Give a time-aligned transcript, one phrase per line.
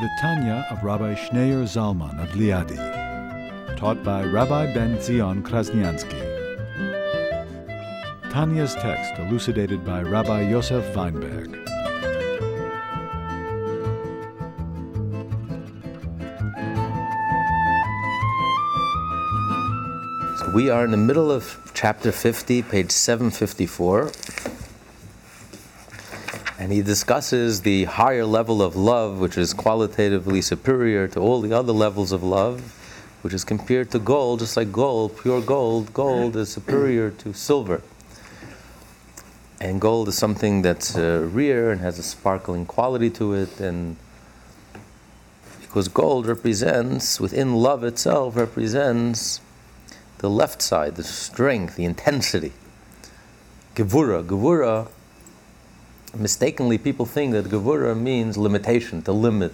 [0.00, 2.76] The Tanya of Rabbi Schneur Zalman of Liadi,
[3.76, 6.20] taught by Rabbi Ben Zion Krasniansky.
[8.30, 11.58] Tanya's text elucidated by Rabbi Yosef Weinberg.
[20.54, 24.10] We are in the middle of chapter 50, page 754.
[26.62, 31.52] And he discusses the higher level of love, which is qualitatively superior to all the
[31.52, 32.60] other levels of love,
[33.22, 35.92] which is compared to gold, just like gold, pure gold.
[35.92, 37.82] Gold is superior to silver.
[39.60, 43.58] And gold is something that's uh, rare and has a sparkling quality to it.
[43.58, 43.96] And
[45.62, 49.40] because gold represents, within love itself, represents
[50.18, 52.52] the left side, the strength, the intensity.
[53.74, 54.22] Gevura.
[54.24, 54.86] Gevura,
[56.14, 59.52] mistakenly, people think that Gevura means limitation, to limit.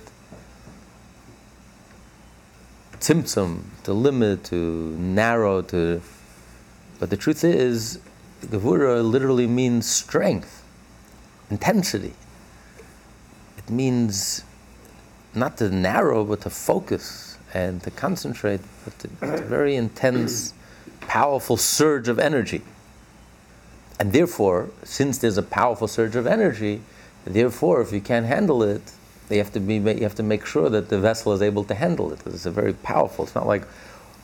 [3.01, 6.03] Tzimtzum, to limit, to narrow, to.
[6.99, 8.01] But the truth is,
[8.43, 10.65] Gevura literally means strength,
[11.51, 12.15] intensity.
[13.57, 14.43] It means
[15.35, 20.55] not to narrow, but to focus and to concentrate, but to, it's a very intense
[21.01, 22.63] powerful surge of energy.
[23.99, 26.83] And therefore, since there's a powerful surge of energy,
[27.25, 28.93] therefore, if you can't handle it,
[29.31, 31.75] you have to be you have to make sure that the vessel is able to
[31.75, 32.21] handle it.
[32.27, 33.25] It's a very powerful.
[33.25, 33.65] It's not like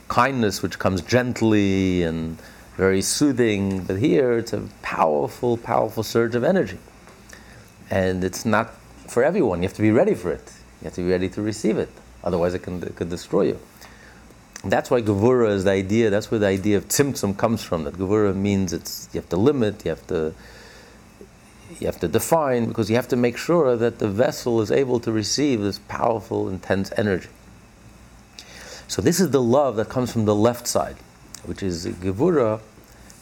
[0.09, 2.39] kindness, which comes gently and
[2.77, 6.79] very soothing, but here it's a powerful, powerful surge of energy,
[7.91, 8.75] and it's not
[9.09, 9.63] for everyone.
[9.63, 10.53] You have to be ready for it.
[10.81, 11.91] You have to be ready to receive it.
[12.23, 13.61] Otherwise, it can it could destroy you.
[14.67, 17.85] That's why Gevura is the idea, that's where the idea of Tzimtzum comes from.
[17.85, 20.33] That Gevura means it's, you have to limit, you have to,
[21.79, 25.01] you have to define, because you have to make sure that the vessel is able
[25.01, 27.29] to receive this powerful, intense energy.
[28.89, 30.97] So this is the love that comes from the left side,
[31.45, 32.61] which is Gevura,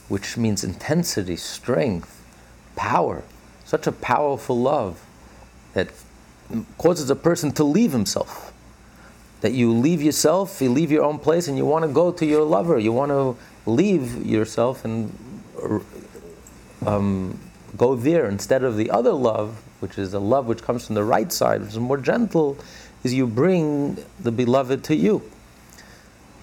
[0.08, 2.24] which means intensity, strength,
[2.76, 3.24] power.
[3.64, 5.04] Such a powerful love
[5.72, 5.88] that
[6.78, 8.51] causes a person to leave himself
[9.42, 12.24] that you leave yourself, you leave your own place, and you want to go to
[12.24, 12.78] your lover.
[12.78, 13.36] You want to
[13.66, 15.12] leave yourself and
[16.86, 17.38] um,
[17.76, 21.02] go there instead of the other love, which is a love which comes from the
[21.02, 22.56] right side, which is more gentle,
[23.02, 25.22] is you bring the beloved to you.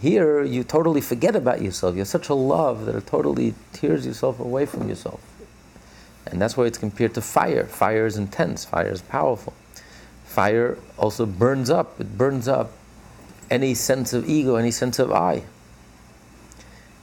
[0.01, 1.95] Here, you totally forget about yourself.
[1.95, 5.21] You have such a love that it totally tears yourself away from yourself.
[6.25, 7.65] And that's why it's compared to fire.
[7.65, 9.53] Fire is intense, fire is powerful.
[10.25, 12.71] Fire also burns up, it burns up
[13.49, 15.43] any sense of ego, any sense of I.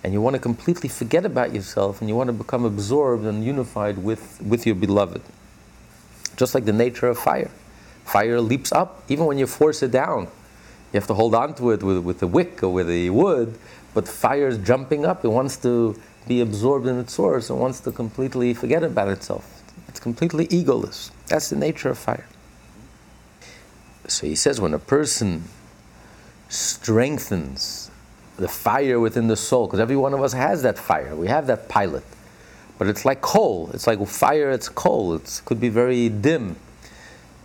[0.04, 3.44] And you want to completely forget about yourself and you want to become absorbed and
[3.44, 5.22] unified with, with your beloved.
[6.36, 7.50] Just like the nature of fire.
[8.04, 10.28] Fire leaps up even when you force it down.
[10.92, 13.58] You have to hold on to it with, with the wick or with the wood,
[13.94, 15.24] but fire is jumping up.
[15.24, 19.62] It wants to be absorbed in its source and wants to completely forget about itself.
[19.88, 21.10] It's completely egoless.
[21.26, 22.26] That's the nature of fire.
[24.06, 25.44] So he says when a person
[26.48, 27.90] strengthens
[28.36, 31.14] the fire within the soul, because every one of us has that fire.
[31.14, 32.04] We have that pilot.
[32.78, 33.70] But it's like coal.
[33.72, 35.14] It's like fire, it's coal.
[35.14, 36.56] It could be very dim.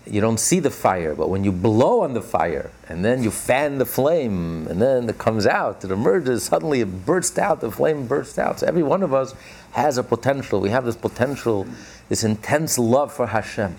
[0.05, 3.31] You don't see the fire, but when you blow on the fire and then you
[3.31, 7.71] fan the flame and then it comes out, it emerges, suddenly it bursts out, the
[7.71, 8.59] flame bursts out.
[8.59, 9.35] So every one of us
[9.73, 10.59] has a potential.
[10.59, 11.67] We have this potential,
[12.09, 13.77] this intense love for Hashem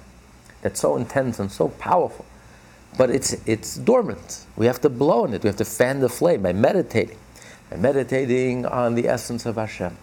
[0.62, 2.24] that's so intense and so powerful
[2.96, 4.46] but it's, it's dormant.
[4.56, 5.42] We have to blow on it.
[5.42, 7.18] We have to fan the flame by meditating,
[7.70, 9.96] by meditating on the essence of Hashem,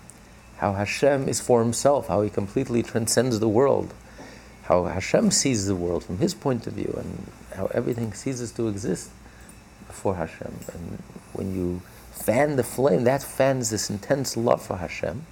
[0.58, 3.94] how Hashem is for Himself, how He completely transcends the world,
[4.64, 8.68] how Hashem sees the world from His point of view, and how everything ceases to
[8.68, 9.12] exist
[9.88, 10.54] before Hashem.
[10.74, 11.04] And
[11.34, 11.82] when you
[12.12, 15.26] fan the flame, that fans this intense love for Hashem.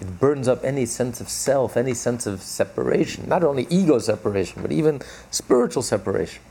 [0.00, 4.62] It burns up any sense of self, any sense of separation, not only ego separation,
[4.62, 5.00] but even
[5.30, 6.42] spiritual separation.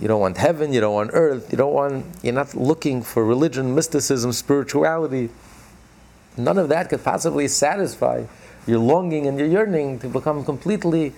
[0.00, 3.24] You don't want heaven, you don't want earth, you don't want, you're not looking for
[3.24, 5.30] religion, mysticism, spirituality.
[6.36, 8.24] None of that could possibly satisfy
[8.66, 11.14] your longing and your yearning to become completely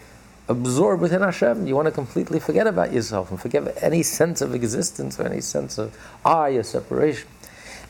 [0.48, 1.66] absorbed within Hashem.
[1.66, 5.40] You want to completely forget about yourself and forget any sense of existence or any
[5.40, 7.28] sense of I or separation.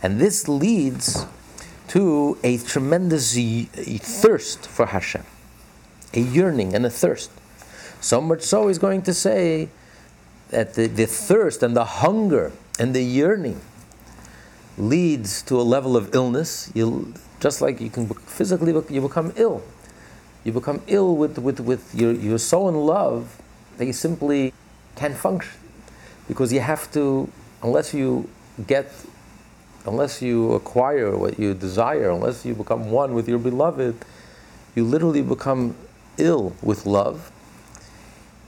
[0.03, 1.27] And this leads
[1.89, 5.25] to a tremendous thirst for Hashem,
[6.15, 7.31] a yearning and a thirst.
[8.01, 9.69] So much so, he's going to say
[10.51, 13.61] that the, the thirst and the hunger and the yearning
[14.77, 16.71] leads to a level of illness.
[16.75, 19.63] You, just like you can physically, you become ill
[20.49, 23.41] you become ill with, with, with you're, you're so in love
[23.77, 24.53] that you simply
[24.97, 25.53] can't function.
[26.27, 27.31] Because you have to,
[27.63, 28.29] unless you
[28.67, 28.91] get,
[29.85, 33.97] unless you acquire what you desire, unless you become one with your beloved,
[34.75, 35.75] you literally become
[36.17, 37.31] ill with love.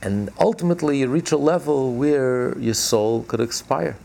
[0.02, 3.96] And ultimately, you reach a level where your soul could expire.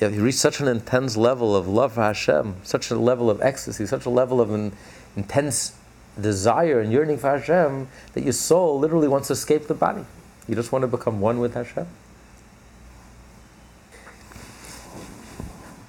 [0.00, 3.86] You reach such an intense level of love for Hashem, such a level of ecstasy,
[3.86, 4.72] such a level of an
[5.16, 5.76] intense
[6.20, 10.04] desire and yearning for Hashem that your soul literally wants to escape the body.
[10.48, 11.86] You just want to become one with Hashem.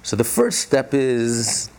[0.02, 1.70] So the first step is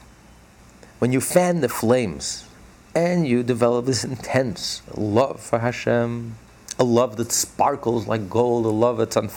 [0.99, 2.47] when you fan the flames
[2.93, 6.35] and you develop this intense love for Hashem,
[6.79, 9.27] a love that sparkles like gold, a love that's on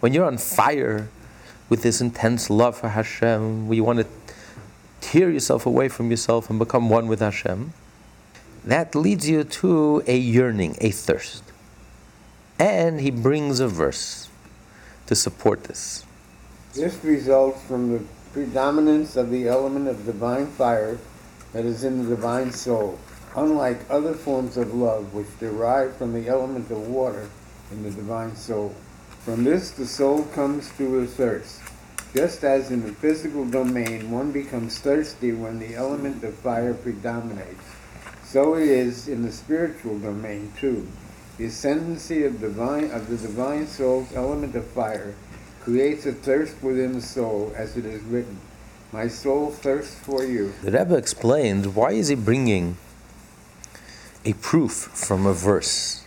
[0.00, 1.08] when you're on fire
[1.68, 4.06] with this intense love for Hashem, where you want to
[5.00, 7.72] tear yourself away from yourself and become one with Hashem
[8.64, 11.42] that leads you to a yearning, a thirst.
[12.58, 14.28] And he brings a verse
[15.06, 16.04] to support this.
[16.74, 20.98] This results from the predominance of the element of divine fire
[21.52, 22.98] that is in the divine soul,
[23.36, 27.28] unlike other forms of love which derive from the element of water
[27.70, 28.74] in the divine soul.
[29.24, 31.60] From this, the soul comes to a thirst.
[32.14, 37.64] Just as in the physical domain, one becomes thirsty when the element of fire predominates.
[38.24, 40.88] So it is in the spiritual domain too.
[41.38, 45.14] The ascendancy of divine of the divine soul's element of fire
[45.60, 48.38] creates a thirst within the soul, as it is written,
[48.92, 52.76] "My soul thirsts for you." The Rebbe explains why is he bringing
[54.24, 56.04] a proof from a verse.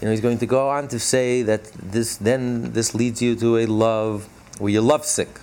[0.00, 3.36] You know, he's going to go on to say that this then this leads you
[3.36, 4.28] to a love
[4.58, 5.40] where you're lovesick,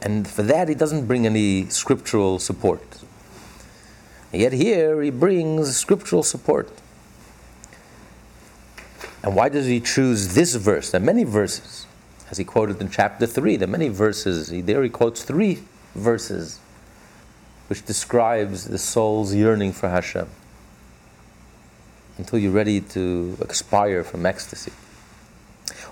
[0.00, 3.02] and for that he doesn't bring any scriptural support.
[4.32, 6.70] Yet here he brings scriptural support.
[9.22, 10.90] And why does he choose this verse?
[10.90, 11.86] There are many verses,
[12.30, 13.56] as he quoted in chapter 3.
[13.56, 14.48] There are many verses.
[14.48, 15.64] He, there he quotes three
[15.94, 16.60] verses
[17.66, 20.28] which describes the soul's yearning for Hashem
[22.18, 24.72] until you're ready to expire from ecstasy.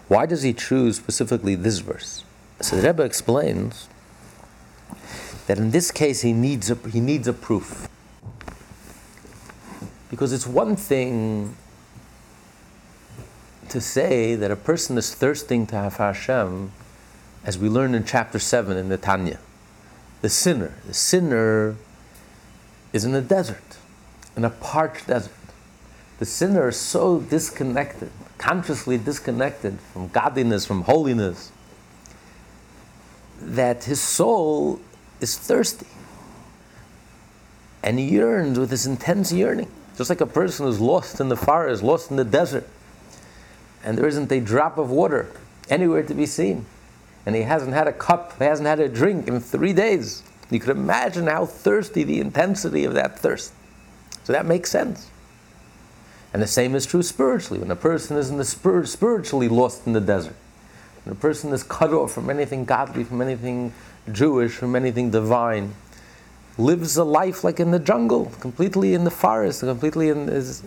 [0.08, 2.24] Why does he choose specifically this verse?
[2.60, 3.88] So the Rebbe explains
[5.46, 7.88] that in this case he needs a, he needs a proof.
[10.10, 11.56] Because it's one thing
[13.68, 16.72] to say that a person is thirsting to have Hashem,
[17.44, 19.38] as we learn in chapter 7 in the Tanya.
[20.22, 20.74] The sinner.
[20.86, 21.76] The sinner
[22.92, 23.76] is in a desert,
[24.36, 25.32] in a parched desert.
[26.18, 31.52] The sinner is so disconnected, consciously disconnected from godliness, from holiness,
[33.40, 34.80] that his soul
[35.20, 35.86] is thirsty
[37.86, 39.70] and he yearns with this intense yearning.
[39.96, 42.68] Just like a person who's lost in the forest, lost in the desert,
[43.84, 45.30] and there isn't a drop of water
[45.70, 46.66] anywhere to be seen,
[47.24, 50.24] and he hasn't had a cup, he hasn't had a drink in three days.
[50.50, 53.52] You could imagine how thirsty the intensity of that thirst.
[54.24, 55.08] So that makes sense.
[56.36, 57.58] And the same is true spiritually.
[57.58, 60.36] When a person is in the spir- spiritually lost in the desert,
[61.02, 63.72] when a person is cut off from anything godly, from anything
[64.12, 65.74] Jewish, from anything divine,
[66.58, 70.62] lives a life like in the jungle, completely in the forest, completely in is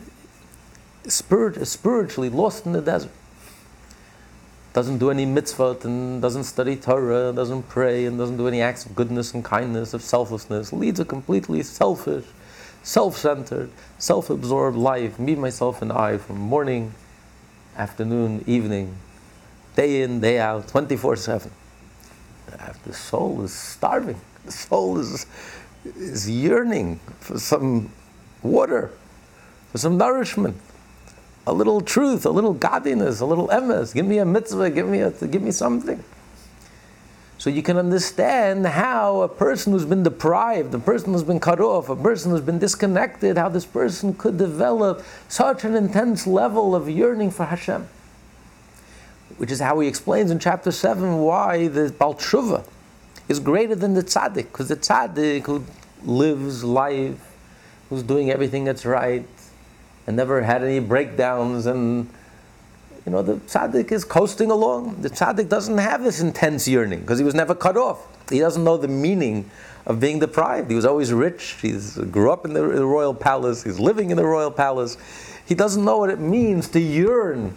[1.08, 3.12] spirit, spiritually lost in the desert.
[4.74, 8.88] Doesn't do any mitzvot and doesn't study Torah, doesn't pray, and doesn't do any acts
[8.88, 10.74] of goodness and kindness, of selflessness.
[10.74, 12.26] Leads a completely selfish,
[12.89, 13.69] self-centered,
[14.00, 15.19] self-absorbed life.
[15.19, 16.91] Me, myself, and I, from morning,
[17.77, 18.96] afternoon, evening,
[19.75, 21.51] day in, day out, 24/7.
[22.51, 24.19] Uh, the soul is starving.
[24.46, 25.27] The soul is
[25.96, 27.91] is yearning for some
[28.41, 28.89] water,
[29.72, 30.58] for some nourishment,
[31.46, 33.93] a little truth, a little godliness, a little emes.
[33.93, 36.03] Give me a mitzvah, give me, a, give me something.
[37.39, 41.62] So you can understand how a person who's been deprived, a person who's been cut
[41.62, 46.75] off, a person who's been disconnected, how this person could develop such an intense level
[46.75, 47.88] of yearning for Hashem.
[49.38, 52.65] Which is how he explains in chapter 7 why the Baal Tshuva,
[53.29, 55.63] is greater than the tzaddik, because the tzaddik who
[56.03, 57.38] lives life,
[57.89, 59.25] who's doing everything that's right,
[60.05, 62.10] and never had any breakdowns and
[63.10, 65.01] you know, the tzaddik is coasting along.
[65.01, 68.06] The tzaddik doesn't have this intense yearning because he was never cut off.
[68.30, 69.50] He doesn't know the meaning
[69.88, 70.70] of being deprived.
[70.70, 71.56] He was always rich.
[71.60, 71.72] He
[72.12, 73.63] grew up in the, the royal palace.
[73.63, 74.96] He's living in the royal palace.
[75.44, 77.56] He doesn't know what it means to yearn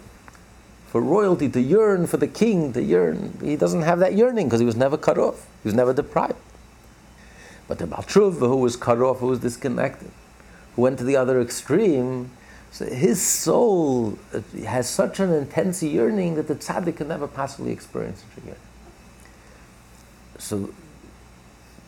[0.87, 3.37] for royalty, to yearn for the king, to yearn.
[3.39, 5.45] He doesn't have that yearning because he was never cut off.
[5.61, 6.33] He was never deprived.
[7.67, 10.09] But the Baal Tshuva, who was cut off, who was disconnected,
[10.75, 12.31] who went to the other extreme,
[12.73, 14.17] so his soul
[14.65, 18.63] has such an intense yearning that the tzaddik can never possibly experience such a yearning.
[20.39, 20.73] So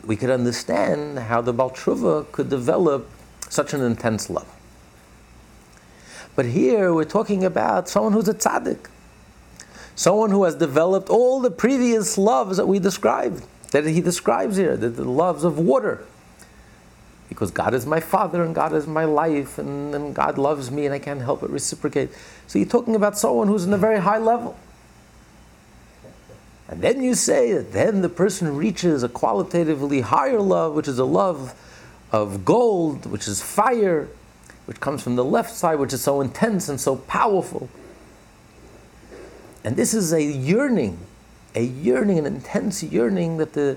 [0.04, 3.10] we could understand how the Baal Tshuva could develop
[3.48, 4.46] such an intense love.
[6.36, 8.86] But here we're talking about someone who's a tzaddik,
[9.96, 14.76] someone who has developed all the previous loves that we described, that he describes here,
[14.76, 16.04] the, the loves of water,
[17.36, 20.86] because God is my father and God is my life and, and God loves me
[20.86, 22.08] and I can't help but reciprocate.
[22.46, 24.56] So you're talking about someone who's in a very high level.
[26.66, 30.98] And then you say that then the person reaches a qualitatively higher love, which is
[30.98, 31.54] a love
[32.10, 34.08] of gold, which is fire,
[34.64, 37.68] which comes from the left side, which is so intense and so powerful.
[39.62, 41.00] And this is a yearning,
[41.54, 43.76] a yearning, an intense yearning that the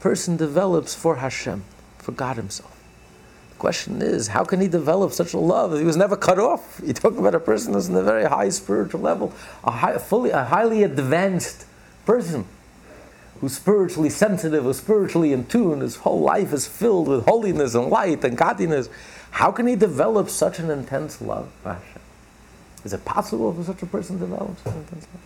[0.00, 1.62] person develops for Hashem,
[1.98, 2.77] for God Himself
[3.58, 5.76] question is, how can he develop such a love?
[5.76, 6.80] He was never cut off.
[6.84, 9.32] You talk about a person who's in a very high spiritual level,
[9.64, 11.66] a, high, fully, a highly advanced
[12.06, 12.46] person
[13.40, 17.88] who's spiritually sensitive, who's spiritually in tune, his whole life is filled with holiness and
[17.88, 18.88] light and godliness.
[19.30, 22.02] How can he develop such an intense love for Hashem?
[22.84, 25.22] Is it possible for such a person to develop such an intense love?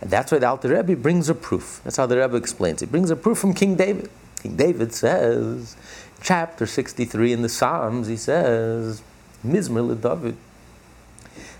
[0.00, 1.80] And that's why the Alter Rebbe brings a proof.
[1.84, 2.80] That's how the Rebbe explains.
[2.80, 4.10] He brings a proof from King David.
[4.42, 5.76] King David says,
[6.24, 9.02] chapter 63 in the Psalms, he says,
[9.46, 10.36] Mizmor David,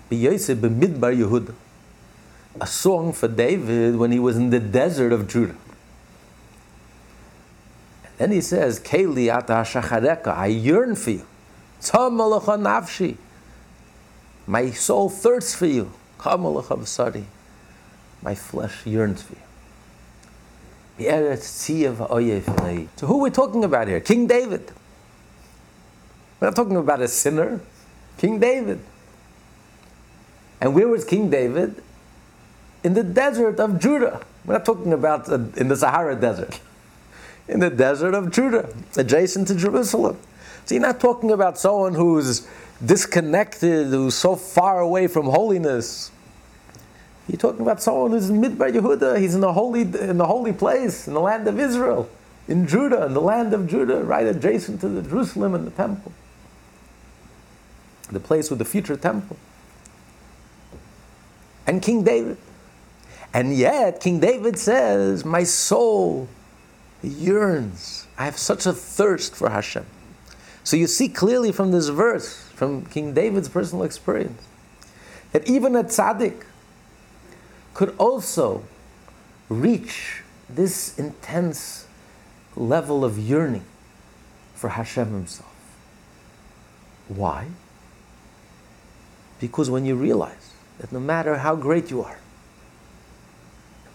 [0.09, 1.53] B'yosef b'midbar Yehuda,
[2.59, 5.55] a song for David when he was in the desert of Judah.
[8.03, 11.27] And then he says, Keli ata I yearn for you.
[11.81, 13.17] Tzam nafshi.
[14.47, 15.91] My soul thirsts for you.
[16.19, 16.43] Kam.
[18.21, 19.41] My flesh yearns for you.
[20.97, 21.07] So
[23.07, 23.99] who are we talking about here?
[23.99, 24.71] King David.
[26.39, 27.59] We're not talking about a sinner.
[28.17, 28.79] King David.
[30.61, 31.81] And where was King David?
[32.83, 34.21] In the desert of Judah.
[34.45, 36.61] We're not talking about in the Sahara Desert.
[37.47, 40.17] In the desert of Judah, adjacent to Jerusalem.
[40.65, 42.47] So you're not talking about someone who's
[42.83, 46.11] disconnected, who's so far away from holiness.
[47.27, 49.19] You're talking about someone who's in Midbar Yehuda.
[49.19, 52.07] He's in the holy in the holy place in the land of Israel,
[52.47, 56.11] in Judah, in the land of Judah, right adjacent to the Jerusalem and the temple,
[58.11, 59.37] the place with the future temple.
[61.65, 62.37] And King David,
[63.33, 66.27] and yet King David says, "My soul
[67.01, 68.05] yearns.
[68.19, 69.85] I have such a thirst for Hashem."
[70.63, 74.43] So you see clearly from this verse, from King David's personal experience,
[75.31, 76.43] that even a tzaddik
[77.75, 78.63] could also
[79.49, 81.85] reach this intense
[82.55, 83.65] level of yearning
[84.55, 85.53] for Hashem Himself.
[87.09, 87.49] Why?
[89.39, 92.17] Because when you realize that no matter how great you are,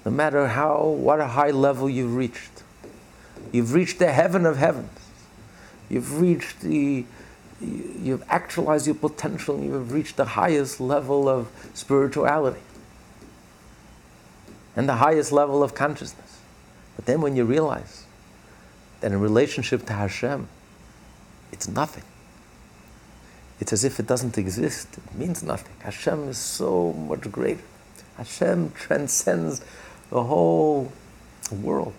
[0.05, 2.63] no matter how what a high level you've reached,
[3.51, 4.99] you've reached the heaven of heavens,
[5.89, 7.07] you've reached the
[7.63, 12.61] you've actualized your potential, you've reached the highest level of spirituality
[14.77, 16.39] and the highest level of consciousness.
[16.97, 18.05] But then when you realize
[19.00, 20.49] that in relationship to Hashem,
[21.53, 22.05] it's nothing.
[23.59, 24.89] It's as if it doesn't exist.
[24.97, 25.75] It means nothing.
[25.81, 27.62] Hashem is so much greater.
[28.17, 29.61] Hashem transcends
[30.11, 30.93] the whole
[31.50, 31.93] world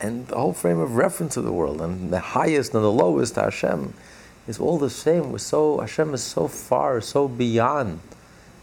[0.00, 1.80] and the whole frame of reference of the world.
[1.80, 3.94] And the highest and the lowest Hashem
[4.46, 5.32] is all the same.
[5.32, 8.00] We're so Hashem is so far, so beyond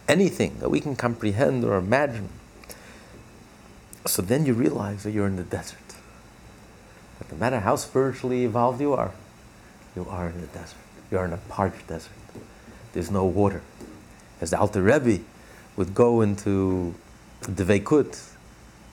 [0.08, 2.30] anything that we can comprehend or imagine.
[4.08, 5.80] So then you realize that you're in the desert.
[7.20, 9.12] That no matter how spiritually evolved you are,
[9.96, 10.78] you are in the desert.
[11.10, 12.12] You are in a parched desert.
[12.94, 13.62] There's no water.
[14.42, 15.24] As the Alter Rebbe
[15.76, 16.94] would go into
[17.42, 18.32] the Veikut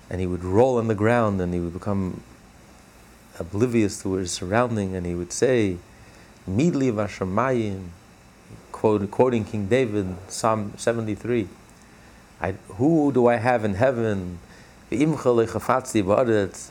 [0.09, 2.23] and he would roll on the ground and he would become
[3.39, 5.79] oblivious to his surrounding and he would say,
[6.47, 7.89] Mi li Vashamayim,
[8.73, 11.49] quote, quoting King David, Psalm 73.
[12.41, 14.39] I, who do I have in heaven?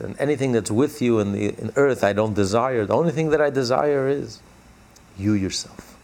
[0.00, 2.86] And anything that's with you in the in earth I don't desire.
[2.86, 4.40] The only thing that I desire is
[5.18, 5.96] you yourself.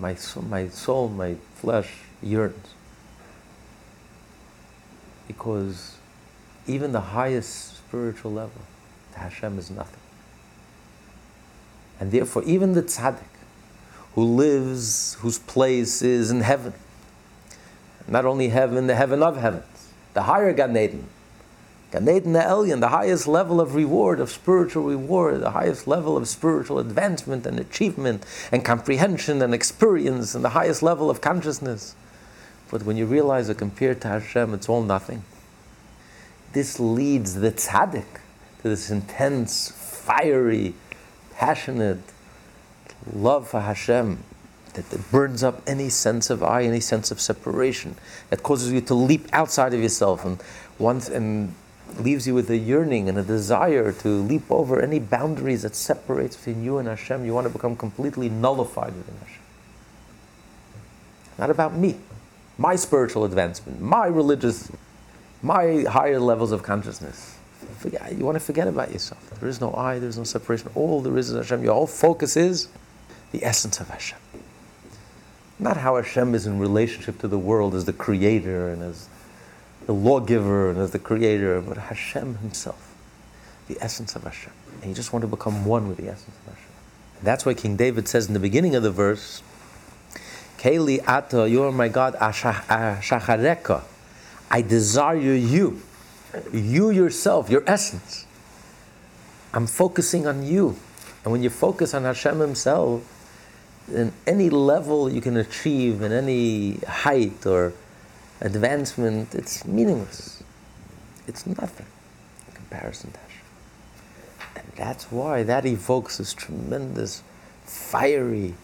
[0.00, 2.74] My soul, my soul, my flesh yearns.
[5.28, 5.96] Because
[6.66, 8.62] even the highest spiritual level
[9.12, 10.00] to Hashem is nothing.
[11.98, 13.22] And therefore, even the tzaddik
[14.14, 16.74] who lives, whose place is in heaven,
[18.08, 21.06] not only heaven, the heaven of heavens, the higher Gan Eden,
[21.90, 26.28] Gan Eden Elyon, the highest level of reward, of spiritual reward, the highest level of
[26.28, 31.94] spiritual advancement and achievement and comprehension and experience, and the highest level of consciousness.
[32.70, 35.22] But when you realize that compared to Hashem, it's all nothing,
[36.52, 38.20] this leads the tzaddik
[38.62, 40.74] to this intense, fiery,
[41.34, 42.00] passionate
[43.12, 44.24] love for Hashem
[44.76, 47.96] that, that burns up any sense of I, any sense of separation,
[48.30, 50.40] that causes you to leap outside of yourself and
[50.78, 51.54] once and
[51.98, 56.36] leaves you with a yearning and a desire to leap over any boundaries that separates
[56.36, 57.24] between you and Hashem.
[57.24, 59.42] You want to become completely nullified within Hashem.
[61.38, 61.96] Not about me,
[62.58, 64.70] my spiritual advancement, my religious,
[65.42, 67.38] my higher levels of consciousness.
[67.78, 69.30] Forget, you want to forget about yourself.
[69.40, 70.70] There is no I, there is no separation.
[70.74, 71.62] All there is is Hashem.
[71.62, 72.68] Your whole focus is
[73.32, 74.18] the essence of Hashem.
[75.58, 79.08] Not how Hashem is in relationship to the world as the creator and as
[79.86, 82.94] the lawgiver and as the creator, but Hashem himself,
[83.68, 84.52] the essence of Hashem.
[84.80, 86.70] And you just want to become one with the essence of Hashem.
[87.18, 89.42] And that's why King David says in the beginning of the verse,
[90.58, 93.82] Keli Ata, you are my God, Ashachareka.
[94.50, 95.80] I desire you,
[96.52, 98.26] you yourself, your essence.
[99.54, 100.76] I'm focusing on you.
[101.24, 103.02] And when you focus on Hashem Himself,
[103.92, 107.72] in any level you can achieve, in any height or
[108.40, 110.42] advancement, it's meaningless.
[111.26, 111.86] It's nothing
[112.48, 113.42] in comparison to Hashem.
[114.56, 117.22] And that's why that evokes this tremendous
[117.64, 118.54] fiery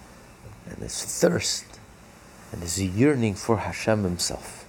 [0.66, 1.64] and this thirst
[2.50, 4.66] and this yearning for Hashem Himself.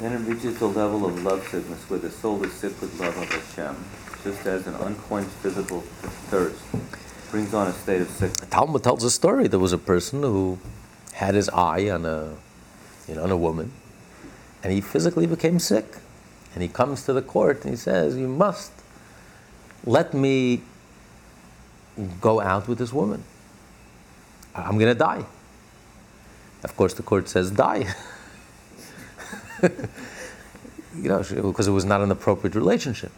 [0.00, 3.16] Then it reaches the level of love sickness where the soul is sick with love
[3.18, 3.76] of Hashem,
[4.24, 5.80] just as an unquenched physical
[6.30, 6.62] thirst
[7.30, 8.48] brings on a state of sickness.
[8.50, 9.46] Talmud tells a story.
[9.48, 10.58] There was a person who
[11.12, 12.34] had his eye on a,
[13.08, 13.72] you know, on a woman,
[14.62, 15.96] and he physically became sick.
[16.52, 18.72] And he comes to the court and he says, "You must
[19.84, 20.62] let me
[22.20, 23.22] go out with this woman.
[24.54, 25.24] I'm going to die."
[26.64, 27.86] Of course, the court says, "Die."
[29.62, 33.12] you know, because it was not an appropriate relationship.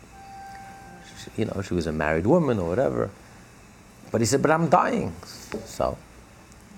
[1.19, 3.11] She, you know, she was a married woman or whatever.
[4.13, 5.13] But he said, "But I'm dying,"
[5.65, 5.97] so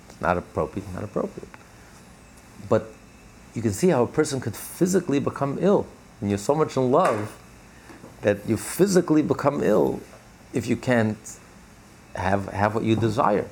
[0.08, 0.86] it's not appropriate.
[0.94, 1.48] Not appropriate.
[2.68, 2.86] But
[3.54, 5.86] you can see how a person could physically become ill
[6.20, 7.36] And you're so much in love
[8.22, 10.00] that you physically become ill
[10.52, 11.18] if you can't
[12.14, 13.46] have have what you desire.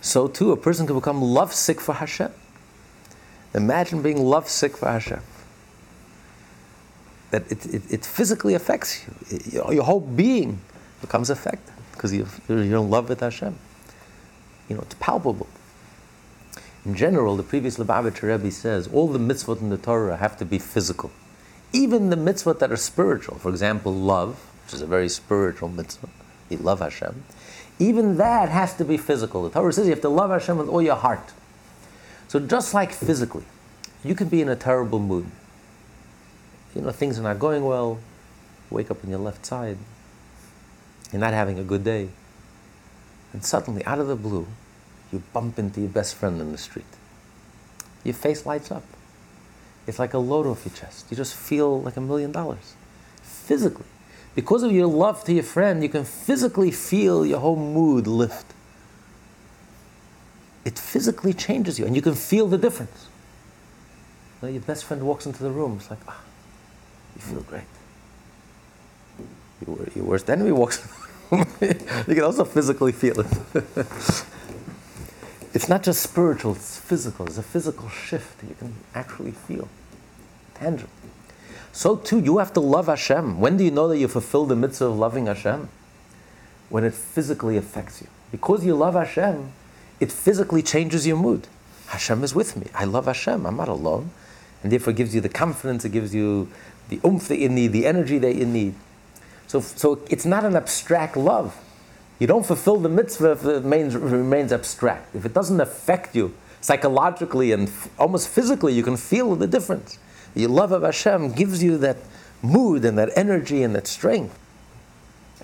[0.00, 2.32] So too, a person can become lovesick for Hashem.
[3.54, 5.20] Imagine being lovesick for Hashem.
[7.30, 9.04] That it, it, it physically affects
[9.52, 9.62] you.
[9.70, 10.60] Your whole being
[11.00, 13.56] becomes affected because you're, in love with Hashem.
[14.68, 15.48] You know, it's palpable.
[16.84, 20.44] In general, the previous Lubavitcher Rebbe says all the mitzvot in the Torah have to
[20.44, 21.10] be physical.
[21.72, 26.08] Even the mitzvot that are spiritual, for example, love, which is a very spiritual mitzvah,
[26.50, 27.24] you love Hashem,
[27.78, 29.44] even that has to be physical.
[29.44, 31.32] The Torah says you have to love Hashem with all your heart.
[32.28, 33.44] So just like physically,
[34.04, 35.26] you can be in a terrible mood.
[36.74, 37.98] You know, things are not going well,
[38.70, 39.78] wake up on your left side,
[41.14, 42.08] you're not having a good day.
[43.32, 44.46] And suddenly, out of the blue,
[45.12, 46.84] you bump into your best friend in the street.
[48.02, 48.82] Your face lights up.
[49.86, 51.06] It's like a load off your chest.
[51.10, 52.74] You just feel like a million dollars.
[53.22, 53.86] Physically.
[54.34, 58.52] Because of your love to your friend, you can physically feel your whole mood lift.
[60.64, 63.08] It physically changes you, and you can feel the difference.
[64.42, 66.20] Know, your best friend walks into the room, it's like, ah,
[67.14, 67.62] you feel great.
[69.66, 70.86] Your, worst enemy walks
[71.60, 73.26] you can also physically feel it.
[75.54, 77.26] it's not just spiritual, it's physical.
[77.26, 79.68] It's a physical shift that you can actually feel,
[80.54, 80.90] tangible.
[81.72, 83.40] So too, you have to love Hashem.
[83.40, 85.68] When do you know that you fulfill the mitzvah of loving Hashem?
[86.68, 88.06] When it physically affects you.
[88.30, 89.52] Because you love Hashem,
[89.98, 91.48] it physically changes your mood.
[91.86, 92.68] Hashem is with me.
[92.74, 93.44] I love Hashem.
[93.46, 94.10] I'm not alone.
[94.62, 96.48] And therefore gives you the confidence, it gives you
[96.88, 98.74] the oomph that you need, the energy that you need.
[99.46, 101.56] So, so it's not an abstract love.
[102.18, 105.14] You don't fulfill the mitzvah if it remains, remains abstract.
[105.14, 109.98] If it doesn't affect you psychologically and f- almost physically, you can feel the difference.
[110.34, 111.98] The love of Hashem gives you that
[112.42, 114.38] mood and that energy and that strength.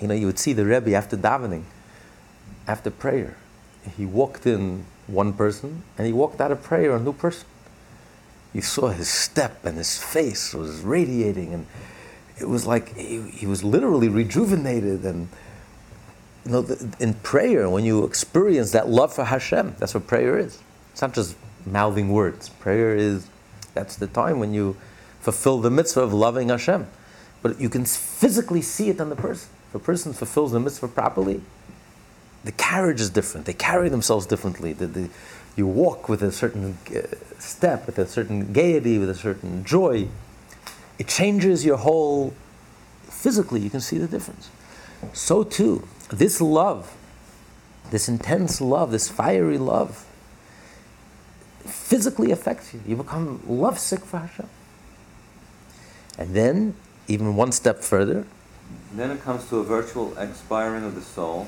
[0.01, 1.63] You know, you would see the Rebbe after davening,
[2.67, 3.37] after prayer,
[3.97, 7.47] he walked in one person and he walked out of prayer a new person.
[8.53, 11.67] You saw his step and his face was radiating and
[12.41, 15.29] it was like he, he was literally rejuvenated and
[16.45, 20.59] you know, in prayer, when you experience that love for Hashem, that's what prayer is.
[20.91, 22.49] It's not just mouthing words.
[22.49, 23.27] Prayer is,
[23.73, 24.75] that's the time when you
[25.19, 26.87] fulfill the mitzvah of loving Hashem.
[27.43, 29.49] But you can physically see it on the person.
[29.69, 31.41] If a person fulfills the mitzvah properly,
[32.43, 33.45] the carriage is different.
[33.45, 34.73] They carry themselves differently.
[34.73, 35.09] The, the,
[35.55, 37.01] you walk with a certain uh,
[37.37, 40.07] step, with a certain gaiety, with a certain joy.
[40.99, 42.33] It changes your whole,
[43.03, 44.49] physically, you can see the difference.
[45.13, 46.95] So too, this love,
[47.89, 50.05] this intense love, this fiery love,
[51.65, 52.81] physically affects you.
[52.87, 54.47] You become lovesick for Hashem.
[56.17, 56.75] And then,
[57.07, 58.25] even one step further,
[58.93, 61.47] then it comes to a virtual expiring of the soul,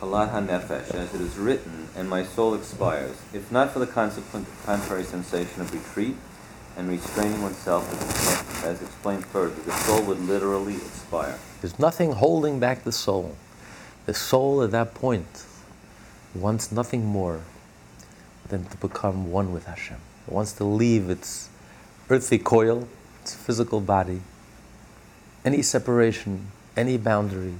[0.00, 4.46] klot hanefesh, as it is written, and my soul expires, if not for the consequent
[4.64, 6.16] contrary sensation of retreat
[6.76, 7.84] and restraining oneself,
[8.64, 11.38] as, explained further, the soul would literally expire.
[11.60, 13.36] There's nothing holding back the soul.
[14.06, 15.44] The soul at that point
[16.34, 17.42] wants nothing more
[18.48, 19.98] than to become one with Hashem.
[20.26, 21.48] It wants to leave its
[22.08, 22.88] earthly coil,
[23.20, 24.22] its physical body,
[25.44, 27.54] any separation, any boundary,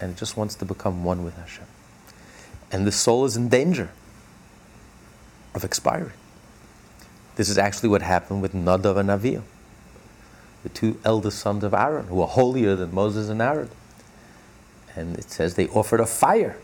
[0.00, 1.64] and it just wants to become one with Hashem.
[2.72, 3.90] And the soul is in danger
[5.54, 6.12] of expiring.
[7.36, 9.42] This is actually what happened with Nadav and Avihu,
[10.62, 13.70] the two eldest sons of Aaron, who are holier than Moses and Aaron.
[14.94, 16.56] And it says they offered a fire,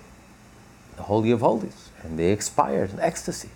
[0.96, 3.50] the Holy of Holies, and they expired in ecstasy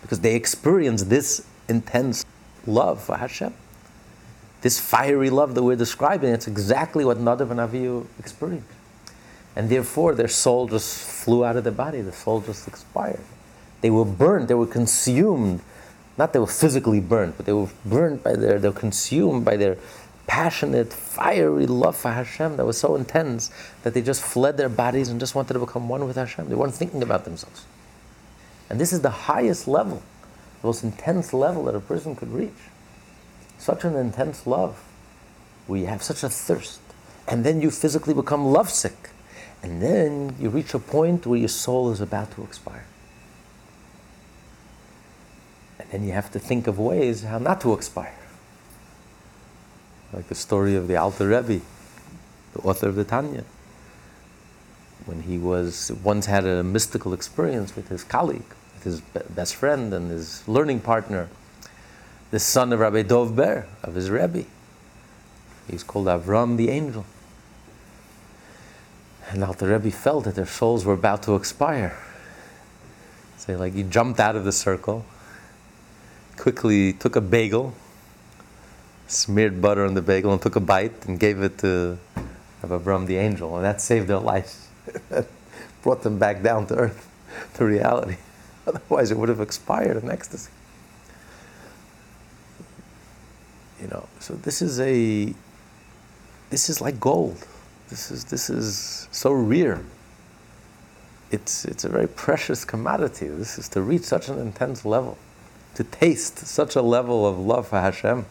[0.00, 2.24] because they experienced this intense
[2.66, 3.54] love for Hashem.
[4.62, 8.68] This fiery love that we're describing, it's exactly what Nadav and Avihu experienced.
[9.54, 13.20] And therefore, their soul just flew out of their body, the soul just expired.
[13.82, 15.60] They were burned, they were consumed.
[16.18, 19.56] Not they were physically burned, but they were burned by their, they were consumed by
[19.56, 19.78] their
[20.26, 23.50] passionate, fiery love for Hashem that was so intense
[23.82, 26.48] that they just fled their bodies and just wanted to become one with Hashem.
[26.48, 27.64] They weren't thinking about themselves.
[28.70, 30.02] And this is the highest level,
[30.60, 32.52] the most intense level that a person could reach
[33.62, 34.82] such an intense love,
[35.68, 36.80] where you have such a thirst,
[37.28, 39.10] and then you physically become lovesick,
[39.62, 42.84] and then you reach a point where your soul is about to expire.
[45.92, 48.18] And you have to think of ways how not to expire.
[50.12, 51.60] Like the story of the Alter Rebbe,
[52.54, 53.44] the author of the Tanya.
[55.04, 58.42] When he was once had a mystical experience with his colleague,
[58.74, 61.28] with his best friend and his learning partner,
[62.30, 64.44] the son of Rabbi Dov Ber, of his Rebbe.
[65.70, 67.04] He's called Avram the angel.
[69.28, 71.96] And Alter Rebbe felt that their souls were about to expire.
[73.36, 75.04] So like he jumped out of the circle,
[76.36, 77.74] quickly took a bagel,
[79.06, 81.98] smeared butter on the bagel and took a bite and gave it to
[82.62, 83.56] Avram the angel.
[83.56, 84.68] And that saved their lives.
[85.82, 87.08] brought them back down to earth,
[87.54, 88.16] to reality.
[88.66, 90.50] Otherwise it would have expired in ecstasy.
[93.80, 95.34] You know, so this is a
[96.50, 97.44] this is like gold.
[97.88, 99.82] This is this is so rare.
[101.32, 103.26] It's it's a very precious commodity.
[103.26, 105.18] This is to reach such an intense level,
[105.74, 108.26] to taste such a level of love for Hashem,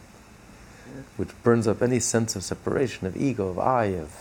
[1.16, 4.14] which burns up any sense of separation, of ego, of I, of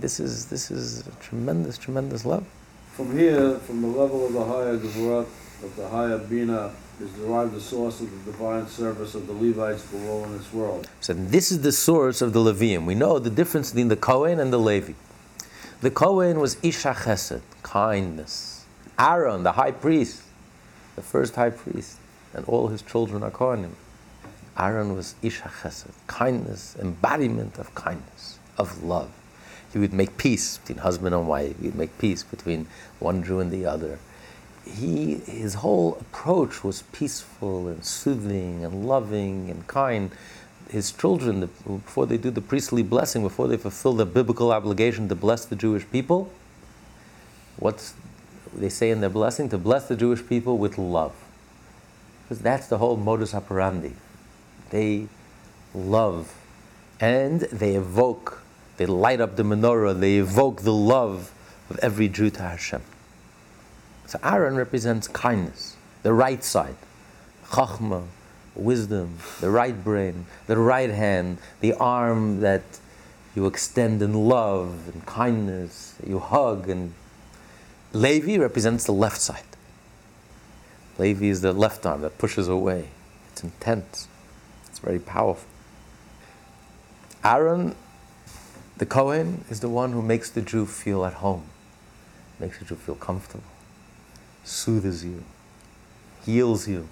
[0.00, 2.44] this is this is a tremendous, tremendous love.
[2.92, 5.26] From here, from the level of the higher Gevurot,
[5.62, 9.84] of the higher Bina, is derived the source of the divine service of the Levites
[9.86, 10.88] below in this world.
[11.00, 12.86] So this is the source of the Leviim.
[12.86, 14.92] We know the difference between the Kohen and the Levi.
[15.80, 18.64] The Kohen was Isha Chesed, kindness.
[18.98, 20.22] Aaron, the high priest,
[20.96, 21.98] the first high priest,
[22.32, 23.72] and all his children are Kohanim.
[24.58, 29.10] Aaron was Isha Chesed, kindness, embodiment of kindness, of love.
[29.72, 31.58] He would make peace between husband and wife.
[31.58, 32.66] He would make peace between
[33.00, 33.98] one Jew and the other
[34.66, 40.10] he, his whole approach was peaceful and soothing and loving and kind.
[40.70, 45.14] His children, before they do the priestly blessing, before they fulfill the biblical obligation to
[45.14, 46.30] bless the Jewish people,
[47.56, 47.92] what
[48.56, 49.48] they say in their blessing?
[49.50, 51.14] To bless the Jewish people with love.
[52.22, 53.92] Because that's the whole modus operandi.
[54.70, 55.08] They
[55.74, 56.34] love
[57.00, 58.42] and they evoke,
[58.76, 61.32] they light up the menorah, they evoke the love
[61.68, 62.82] of every Jew to Hashem.
[64.06, 66.76] So Aaron represents kindness, the right side,
[67.46, 68.04] chachma,
[68.54, 72.62] wisdom, the right brain, the right hand, the arm that
[73.34, 76.94] you extend in love and kindness, you hug and
[77.94, 79.44] Levi represents the left side.
[80.98, 82.88] Levi is the left arm that pushes away.
[83.30, 84.08] It's intense.
[84.66, 85.48] It's very powerful.
[87.24, 87.76] Aaron,
[88.78, 91.44] the Kohen, is the one who makes the Jew feel at home,
[92.40, 93.44] makes the Jew feel comfortable,
[94.42, 95.22] soothes you,
[96.26, 96.88] heals you.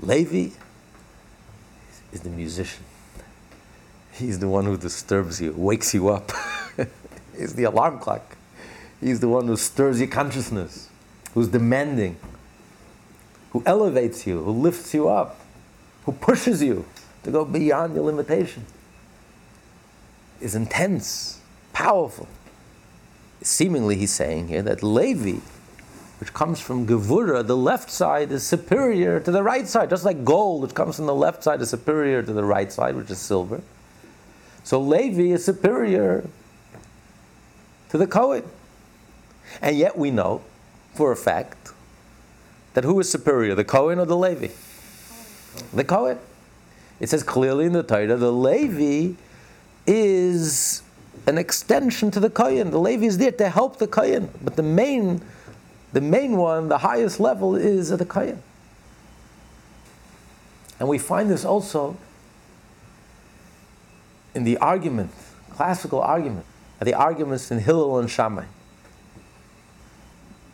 [0.00, 0.54] Levi
[2.12, 2.84] is the musician.
[4.12, 6.32] He's the one who disturbs you, wakes you up.
[7.36, 8.37] He's the alarm clock.
[9.00, 10.88] He's the one who stirs your consciousness,
[11.34, 12.16] who's demanding,
[13.50, 15.40] who elevates you, who lifts you up,
[16.04, 16.84] who pushes you
[17.22, 18.64] to go beyond your limitation.
[20.40, 21.40] Is intense,
[21.72, 22.28] powerful.
[23.42, 25.40] Seemingly, he's saying here that Levi,
[26.18, 30.24] which comes from Gevura, the left side is superior to the right side, just like
[30.24, 33.18] gold, which comes from the left side, is superior to the right side, which is
[33.18, 33.62] silver.
[34.64, 36.28] So Levi is superior
[37.90, 38.44] to the Kohen.
[39.60, 40.42] And yet we know
[40.94, 41.72] for a fact
[42.74, 44.48] that who is superior, the Kohen or the Levi?
[45.72, 46.18] The Kohen.
[47.00, 49.14] It says clearly in the Torah, the Levi
[49.86, 50.82] is
[51.26, 52.70] an extension to the Kohen.
[52.70, 54.30] The Levi is there to help the Kohen.
[54.42, 55.22] But the main,
[55.92, 58.42] the main one, the highest level is the Kohen.
[60.80, 61.96] And we find this also
[64.34, 65.10] in the argument,
[65.50, 66.46] classical argument,
[66.80, 68.44] the arguments in Hillel and Shammai.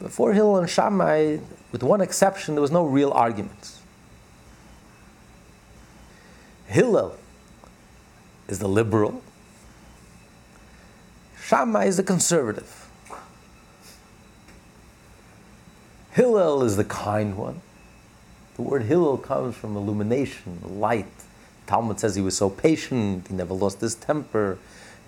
[0.04, 1.38] Before Hillel and Shammai,
[1.72, 3.80] with one exception, there was no real arguments.
[6.66, 7.16] Hillel
[8.46, 9.22] is the liberal,
[11.40, 12.86] Shammai is the conservative.
[16.12, 17.62] Hillel is the kind one.
[18.56, 21.06] The word Hillel comes from illumination, light.
[21.66, 24.58] Talmud says he was so patient, he never lost his temper.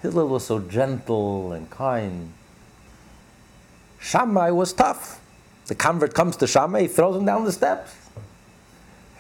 [0.01, 2.33] Hillel was so gentle and kind.
[3.99, 5.21] Shammai was tough.
[5.67, 7.95] The convert comes to Shammai, he throws him down the steps.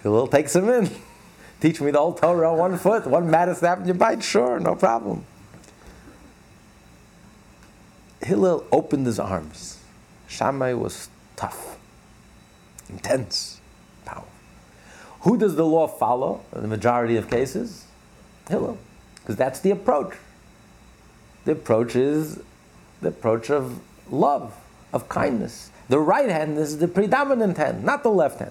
[0.02, 0.90] Hillel takes him in.
[1.60, 4.60] Teach me the whole Torah on one foot, one matter snap in your bite, sure,
[4.60, 5.24] no problem.
[8.22, 9.78] Hillel opened his arms.
[10.28, 11.78] Shammai was tough,
[12.88, 13.60] intense,
[14.04, 14.28] powerful.
[15.20, 17.86] Who does the law follow in the majority of cases?
[18.48, 18.78] Hillel,
[19.16, 20.14] because that's the approach.
[21.44, 22.40] The approach is
[23.00, 24.54] the approach of love,
[24.96, 25.70] of kindness.
[25.88, 28.50] The right hand is the predominant hand, not the left hand.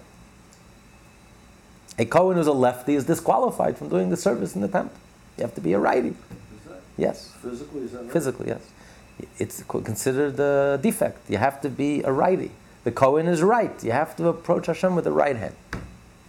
[1.98, 4.98] A Kohen who's a lefty is disqualified from doing the service in the temple.
[5.38, 6.16] You have to be a righty.
[6.98, 8.12] Yes, physically, is that right?
[8.12, 8.72] physically, yes.
[9.38, 11.30] It's considered a defect.
[11.30, 12.52] You have to be a righty.
[12.86, 13.84] The Kohen is right.
[13.84, 15.56] You have to approach Hashem with the right hand.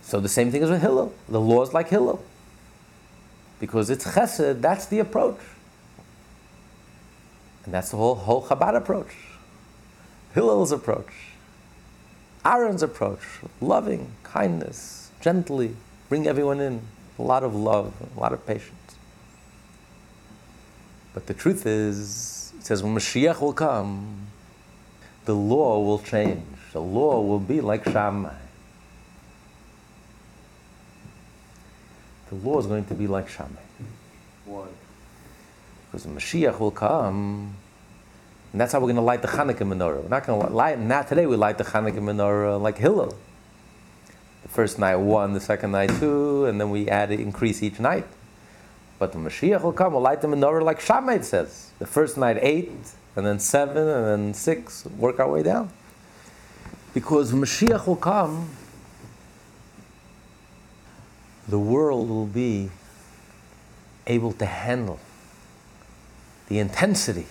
[0.02, 1.12] So the same thing is with Hillel.
[1.28, 2.24] The law is like Hillel.
[3.60, 5.38] Because it's chesed, that's the approach.
[7.64, 9.14] And that's the whole, whole Chabad approach.
[10.36, 11.32] Hillel's approach.
[12.44, 13.22] Aaron's approach.
[13.58, 15.74] Loving, kindness, gently,
[16.10, 16.82] bring everyone in.
[17.18, 18.96] A lot of love, a lot of patience.
[21.14, 24.26] But the truth is, it says when Mashiach will come,
[25.24, 26.44] the law will change.
[26.74, 28.34] The law will be like Shammai.
[32.28, 33.66] The law is going to be like Shammai.
[34.44, 34.66] Why?
[35.86, 37.56] Because Mashiach will come,
[38.56, 40.02] and that's how we're going to light the Hanukkah menorah.
[40.02, 43.14] We're not going to light, not today we light the Hanukkah menorah like Hillel.
[44.44, 48.06] The first night one, the second night two, and then we add increase each night.
[48.98, 51.72] But the Mashiach will come, we'll light the menorah like Shammai says.
[51.78, 52.70] The first night eight,
[53.14, 55.68] and then seven, and then six, work our way down.
[56.94, 58.48] Because Mashiach will come,
[61.46, 62.70] the world will be
[64.06, 64.98] able to handle
[66.48, 67.26] the intensity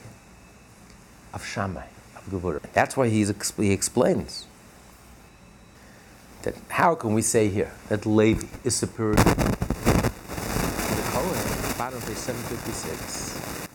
[1.36, 2.62] of Shammai, of Gevurah.
[2.74, 4.48] That's why he's, he explains
[6.42, 9.34] that how can we say here that Levi is superior to the
[11.12, 13.66] Kohen, bottom page 756.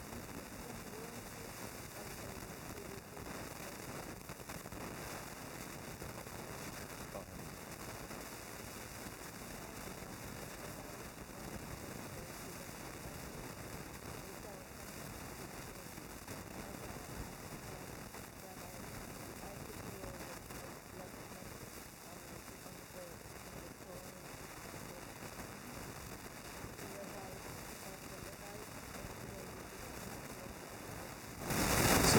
[32.10, 32.18] So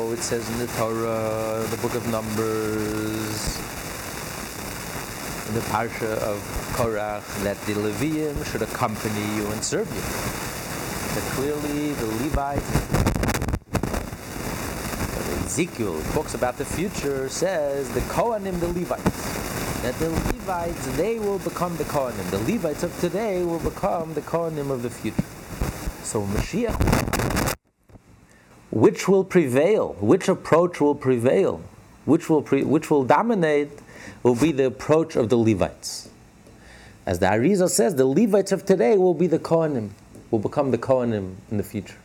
[0.00, 3.56] now it says in the Torah, the book of Numbers,
[5.52, 6.38] the parsha of
[6.74, 10.02] Korach, that the Leviim should accompany you and serve you.
[11.14, 12.70] That clearly the Levites
[15.44, 21.40] Ezekiel talks about the future, says the Kohanim, the Levites, that the Levites, they will
[21.40, 22.30] become the Kohanim.
[22.30, 25.24] The Levites of today will become the Kohanim of the future.
[26.04, 26.89] So Mashiach,
[28.70, 29.96] which will prevail?
[30.00, 31.62] Which approach will prevail?
[32.04, 33.70] Which will, pre- which will dominate
[34.22, 36.08] will be the approach of the Levites.
[37.06, 39.90] As the Arizal says, the Levites of today will be the Kohanim,
[40.30, 41.96] will become the Kohanim in the future.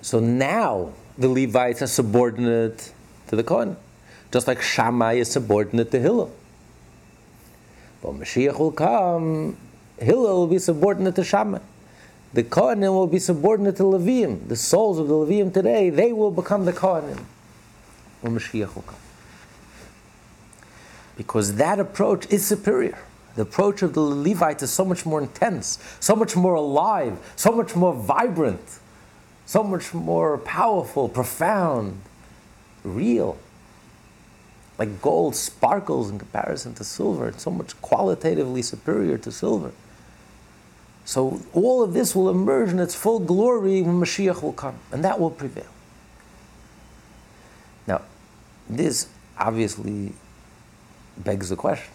[0.00, 2.92] So now the Levites are subordinate
[3.26, 3.76] to the Kohen,
[4.32, 6.32] just like Shammai is subordinate to Hillel.
[8.00, 9.56] But Mashiach will come,
[9.98, 11.58] Hillel will be subordinate to Shammai.
[12.34, 14.48] The Kohanim will be subordinate to Leviim.
[14.48, 17.24] The souls of the Leviim today, they will become the Kohanim.
[21.16, 22.98] Because that approach is superior.
[23.36, 27.52] The approach of the Levites is so much more intense, so much more alive, so
[27.52, 28.80] much more vibrant
[29.48, 32.02] so much more powerful, profound,
[32.84, 33.38] real.
[34.76, 39.72] Like gold sparkles in comparison to silver, it's so much qualitatively superior to silver.
[41.08, 45.02] So all of this will emerge in its full glory when Mashiach will come, and
[45.04, 45.72] that will prevail.
[47.86, 48.02] Now,
[48.68, 50.12] this obviously
[51.16, 51.90] begs the question.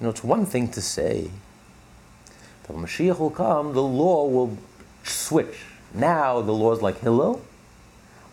[0.00, 1.30] You know, it's one thing to say
[2.64, 4.58] that when Mashiach will come, the law will
[5.04, 5.66] switch.
[5.94, 7.40] Now the law is like Hillel.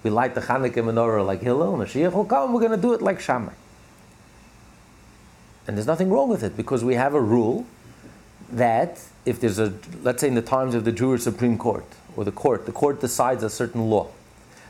[0.02, 1.78] We light the Chanukah menorah like Hillel.
[1.78, 2.54] Mashiach will come.
[2.54, 3.54] We're going to do it like Shammai.
[5.68, 7.68] And there's nothing wrong with it because we have a rule
[8.52, 11.86] that if there's a, let's say in the times of the Jewish Supreme Court
[12.16, 14.10] or the court, the court decides a certain law.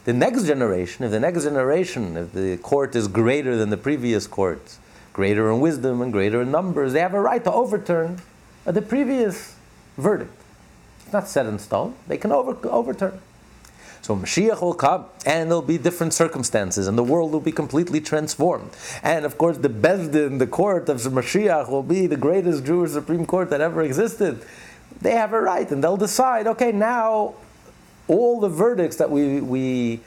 [0.03, 4.27] The next generation, if the next generation, if the court is greater than the previous
[4.27, 4.77] court,
[5.13, 8.19] greater in wisdom and greater in numbers, they have a right to overturn
[8.65, 9.55] the previous
[9.97, 10.33] verdict.
[11.03, 11.95] It's not set in stone.
[12.07, 13.19] They can over, overturn.
[14.11, 18.01] So Mashiach will come, and there'll be different circumstances, and the world will be completely
[18.01, 18.71] transformed.
[19.03, 22.91] And of course, the Beis Din, the court of Mashiach, will be the greatest Jewish
[22.91, 24.43] Supreme Court that ever existed.
[24.99, 26.45] They have a right, and they'll decide.
[26.45, 27.35] Okay, now
[28.09, 30.01] all the verdicts that we we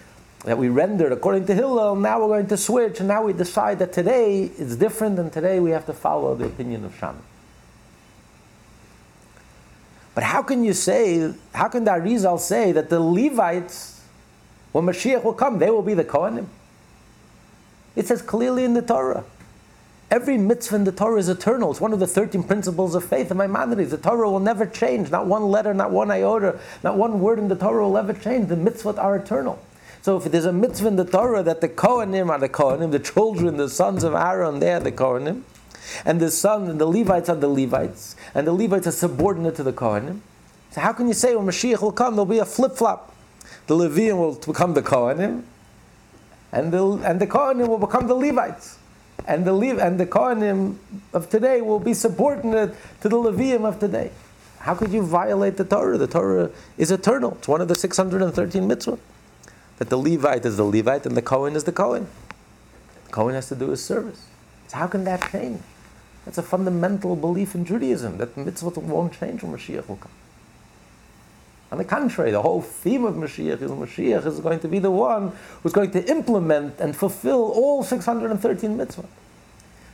[0.44, 3.78] that we rendered according to Hillel, now we're going to switch, and now we decide
[3.78, 7.20] that today is different, and today we have to follow the opinion of Shammai.
[10.14, 13.93] But how can you say, how can the Arizal say that the Levites,
[14.74, 16.46] when Mashiach will come, they will be the Kohanim?
[17.94, 19.22] It says clearly in the Torah.
[20.10, 21.70] Every mitzvah in the Torah is eternal.
[21.70, 23.92] It's one of the 13 principles of faith in Maimonides.
[23.92, 25.12] The Torah will never change.
[25.12, 28.48] Not one letter, not one iota, not one word in the Torah will ever change.
[28.48, 29.62] The mitzvot are eternal.
[30.02, 32.98] So if there's a mitzvah in the Torah that the Kohanim are the Kohanim, the
[32.98, 35.42] children, the sons of Aaron, they are the Kohanim,
[36.04, 39.62] and the son and the Levites are the Levites, and the Levites are subordinate to
[39.62, 40.18] the Kohanim.
[40.72, 43.13] So how can you say when Mashiach will come, there'll be a flip flop?
[43.66, 45.42] The Leviim will become the Kohanim,
[46.52, 48.78] and the and the Kohanim will become the Levites,
[49.26, 50.76] and the Le- and the Kohanim
[51.12, 54.10] of today will be subordinate to the Leviim of today.
[54.64, 55.98] How could you violate the Torah?
[55.98, 57.32] The Torah is eternal.
[57.32, 58.98] It's one of the 613 mitzvot.
[59.76, 62.06] That the Levite is the Levite and the Kohen is the Kohen.
[63.04, 64.26] The Kohen has to do his service.
[64.68, 65.60] So how can that change?
[66.24, 70.12] That's a fundamental belief in Judaism that mitzvot won't change when Mashiach will come.
[71.74, 74.92] On the contrary, the whole theme of Mashiach is Mashiach is going to be the
[74.92, 79.08] one who's going to implement and fulfill all 613 mitzvot.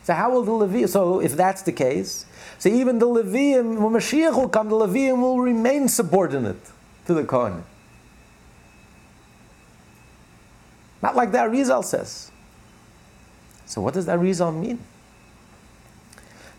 [0.05, 0.85] So how will the Levi?
[0.85, 2.27] So if that's the case,
[2.59, 6.61] so even the Leviim, when Mashiach will come, the Leviim will remain subordinate
[7.07, 7.64] to the Kohen.
[11.03, 12.31] Not like the Rizal says.
[13.64, 14.81] So what does that Rizal mean?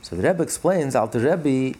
[0.01, 1.77] So the Rebbe explains, Alter Rebbe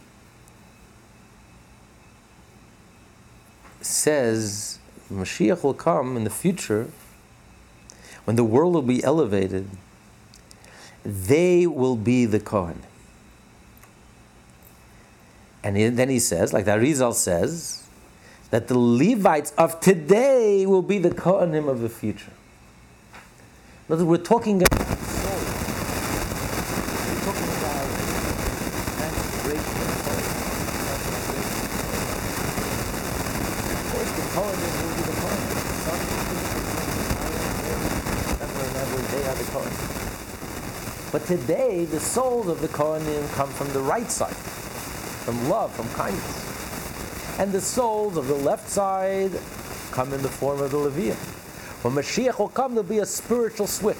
[3.84, 4.78] says
[5.10, 6.88] Mashiach will come in the future
[8.24, 9.68] when the world will be elevated,
[11.04, 12.82] they will be the Kohen.
[15.64, 17.82] And then he says, like the Arizal says,
[18.50, 22.32] that the Levites of today will be the Kohanim of the future.
[23.88, 24.86] In other words, we're talking about we're
[27.24, 27.86] talking about
[28.98, 30.12] transfiguration of the
[33.72, 35.48] Of course, the Kohanim will be the Kohanim.
[35.48, 36.36] The sons of the
[37.12, 37.52] Kohanim,
[38.42, 39.92] ever and ever, they are the Kohanim.
[41.12, 45.88] But today, the souls of the Kohanim come from the right side, from love, from
[45.94, 47.38] kindness.
[47.38, 49.30] And the souls of the left side
[49.92, 51.16] come in the form of the Leviim.
[51.82, 53.96] When Mashiach will come, there'll be a spiritual switch.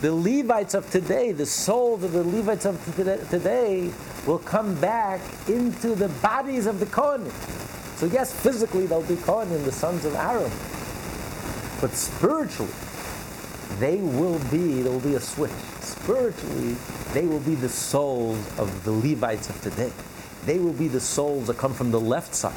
[0.00, 2.80] The Levites of today, the souls of the Levites of
[3.28, 3.90] today,
[4.24, 7.32] will come back into the bodies of the Kohanim.
[7.98, 10.52] So yes, physically they'll be Kohanim, the sons of Aaron.
[11.80, 12.70] But spiritually,
[13.80, 15.50] they will be, there will be a switch.
[15.88, 16.76] Spiritually,
[17.14, 19.90] they will be the souls of the Levites of today.
[20.44, 22.56] They will be the souls that come from the left side.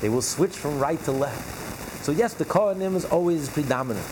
[0.00, 2.04] They will switch from right to left.
[2.04, 4.06] So yes, the Kohanim is always predominant.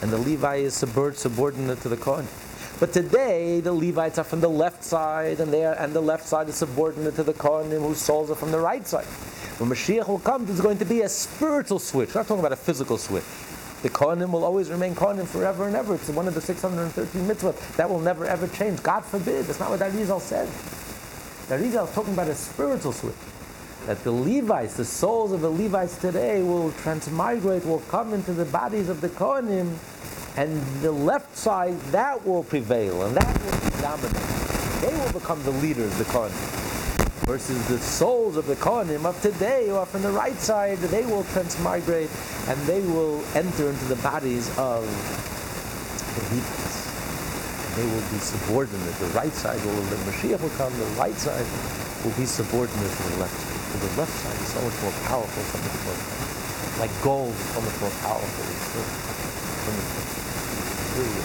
[0.00, 2.80] And the Levi is subordinate to the Kohanim.
[2.80, 6.26] But today, the Levites are from the left side, and they are, and the left
[6.26, 9.04] side is subordinate to the Kohanim, whose souls are from the right side.
[9.60, 12.14] When Mashiach will come, there's going to be a spiritual switch.
[12.14, 13.24] We're not talking about a physical switch.
[13.82, 15.94] The Kohanim will always remain Kohanim forever and ever.
[15.94, 17.76] It's one of the 613 mitzvot.
[17.76, 18.82] That will never ever change.
[18.82, 19.46] God forbid.
[19.46, 20.48] That's not what Arizal said.
[21.48, 23.14] Arizal is talking about a spiritual switch.
[23.86, 28.44] That the Levites, the souls of the Levites today, will transmigrate, will come into the
[28.44, 29.74] bodies of the Kohanim,
[30.36, 34.14] and the left side, that will prevail, and that will be dominant.
[34.82, 36.59] They will become the leaders, of the Kohanim
[37.26, 41.04] versus the souls of the Kohanim of today who are from the right side, they
[41.06, 42.10] will transmigrate
[42.48, 44.82] and they will enter into the bodies of
[46.14, 46.90] the Levites.
[47.76, 48.94] They will be subordinate.
[48.98, 51.46] The right side will, the Mashiach will come, the right side
[52.04, 53.60] will be subordinate to the left side.
[53.70, 56.20] So the left side is so much more powerful, so much more
[56.80, 58.44] like gold is so much more powerful.
[60.96, 61.24] Really,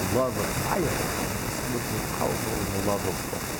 [0.00, 3.59] the love of fire is so much more powerful than the love of gold.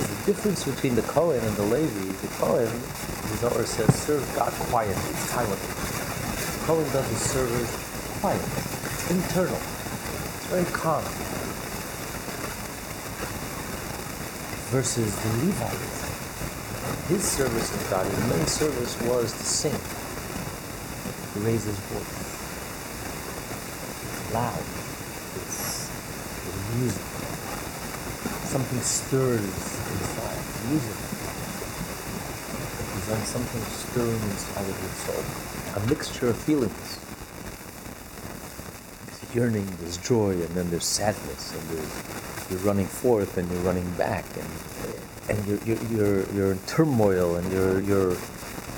[0.00, 4.50] The difference between the Kohen and the Levi, the Kohen, the Zohar says, serve God
[4.72, 5.56] quietly, silently.
[5.58, 7.70] The Kohen does his service
[8.20, 8.62] quietly,
[9.12, 9.60] internal,
[10.48, 11.04] very calm.
[14.72, 15.76] Versus the Levite,
[17.08, 19.76] his service to God, his main service was to sing,
[21.34, 22.18] to raise his voice.
[24.32, 24.64] Loud,
[25.36, 25.90] it's,
[26.76, 27.12] music
[28.52, 29.81] something stirs.
[30.72, 30.88] Is
[33.08, 35.22] when something stirring inside of your soul.
[35.76, 36.98] A mixture of feelings.
[39.04, 43.60] There's yearning, there's joy, and then there's sadness, and there's you're running forth and you're
[43.60, 44.48] running back, and
[45.28, 48.16] and you're you're you're, you're in turmoil, and you're you're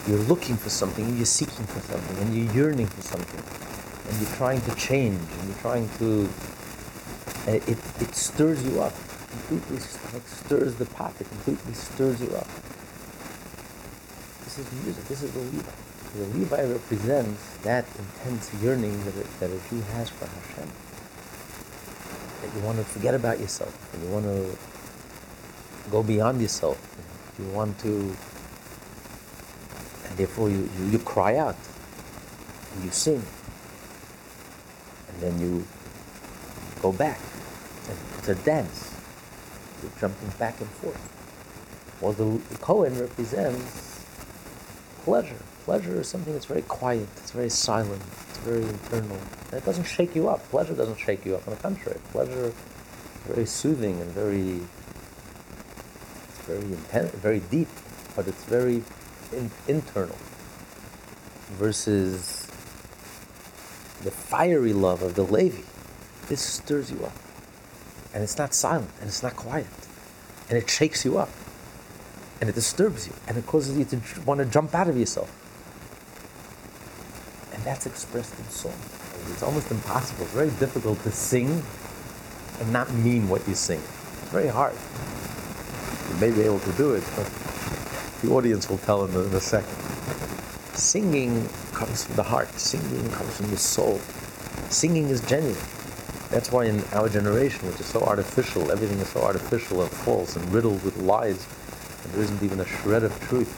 [0.08, 4.20] you're looking for something, and you're seeking for something, and you're yearning for something, and
[4.20, 6.28] you're trying to change, and you're trying to.
[7.46, 8.94] It, it stirs you up
[9.46, 9.76] completely
[10.12, 11.12] like stirs the pot.
[11.20, 12.46] It completely stirs you up.
[14.44, 15.04] This is music.
[15.04, 15.70] This is the Levi.
[16.16, 20.70] The Levi represents that intense yearning that a, that a Jew has for Hashem.
[22.40, 26.78] That you want to forget about yourself, and you want to go beyond yourself.
[27.38, 28.14] You want to,
[30.08, 31.56] and therefore you, you, you cry out,
[32.82, 33.22] you sing,
[35.08, 35.66] and then you
[36.80, 37.18] go back.
[38.18, 38.93] It's a dance
[40.00, 42.00] jumping back and forth.
[42.00, 44.04] Well, the, the Kohen represents
[45.04, 45.38] pleasure.
[45.64, 49.16] Pleasure is something that's very quiet, it's very silent, it's very internal.
[49.50, 50.42] And it doesn't shake you up.
[50.50, 51.46] Pleasure doesn't shake you up.
[51.48, 52.54] On the contrary, pleasure is
[53.26, 54.60] very soothing and very,
[56.28, 57.68] it's very intense, very deep,
[58.14, 58.82] but it's very
[59.32, 60.16] in, internal.
[61.52, 62.46] Versus
[64.02, 65.62] the fiery love of the Levi,
[66.28, 67.12] this stirs you up
[68.14, 69.66] and it's not silent and it's not quiet.
[70.48, 71.28] And it shakes you up
[72.40, 75.28] and it disturbs you and it causes you to want to jump out of yourself.
[77.52, 78.72] And that's expressed in song.
[79.32, 81.62] It's almost impossible it's very difficult to sing
[82.60, 83.80] and not mean what you sing.
[83.80, 84.74] It's very hard.
[86.10, 87.26] You may be able to do it but
[88.22, 89.74] the audience will tell in a, in a second.
[90.76, 92.48] Singing comes from the heart.
[92.50, 93.98] Singing comes from the soul.
[94.70, 95.56] Singing is genuine
[96.34, 100.34] that's why in our generation, which is so artificial, everything is so artificial and false
[100.34, 101.46] and riddled with lies,
[102.02, 103.54] and there isn't even a shred of truth.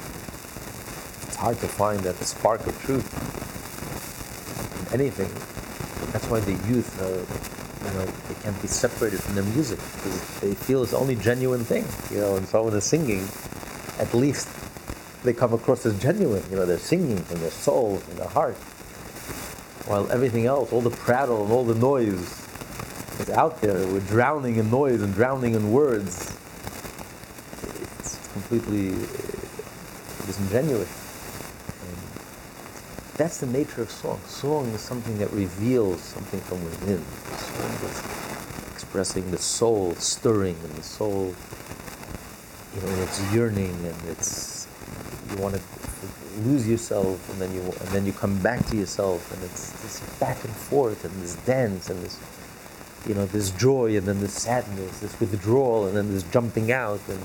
[1.27, 3.09] It's hard to find that spark of truth
[4.93, 5.33] in anything.
[6.13, 7.09] That's why the youth, uh,
[7.89, 11.17] you know, they can't be separated from their music because they feel it's the only
[11.17, 11.87] genuine thing.
[12.15, 13.27] You know, and so when they're singing,
[13.99, 14.51] at least
[15.25, 16.43] they come across as genuine.
[16.51, 18.57] You know, they're singing from their soul, from their heart.
[19.89, 22.46] While everything else, all the prattle and all the noise,
[23.21, 23.87] is out there.
[23.87, 26.37] We're drowning in noise and drowning in words.
[27.99, 30.91] It's completely uh, disingenuous.
[31.83, 31.97] And
[33.17, 34.21] that's the nature of song.
[34.27, 37.03] Song is something that reveals something from within.
[38.73, 41.35] Expressing the soul stirring and the soul,
[42.75, 44.67] you know, it's yearning and it's
[45.31, 45.63] you want to
[46.43, 50.19] lose yourself and then you and then you come back to yourself and it's this
[50.19, 52.19] back and forth and this dance and this
[53.07, 57.01] you know, this joy and then this sadness, this withdrawal and then this jumping out,
[57.09, 57.23] and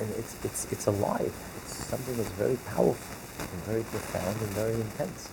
[0.00, 1.32] and it's it's it's alive.
[1.62, 5.28] It's something that's very powerful and very profound and very intense.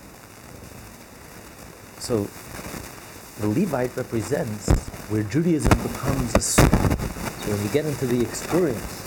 [1.98, 2.28] So
[3.40, 4.68] the Levite represents
[5.08, 6.68] where Judaism becomes a song.
[6.68, 9.00] So when you get into the experience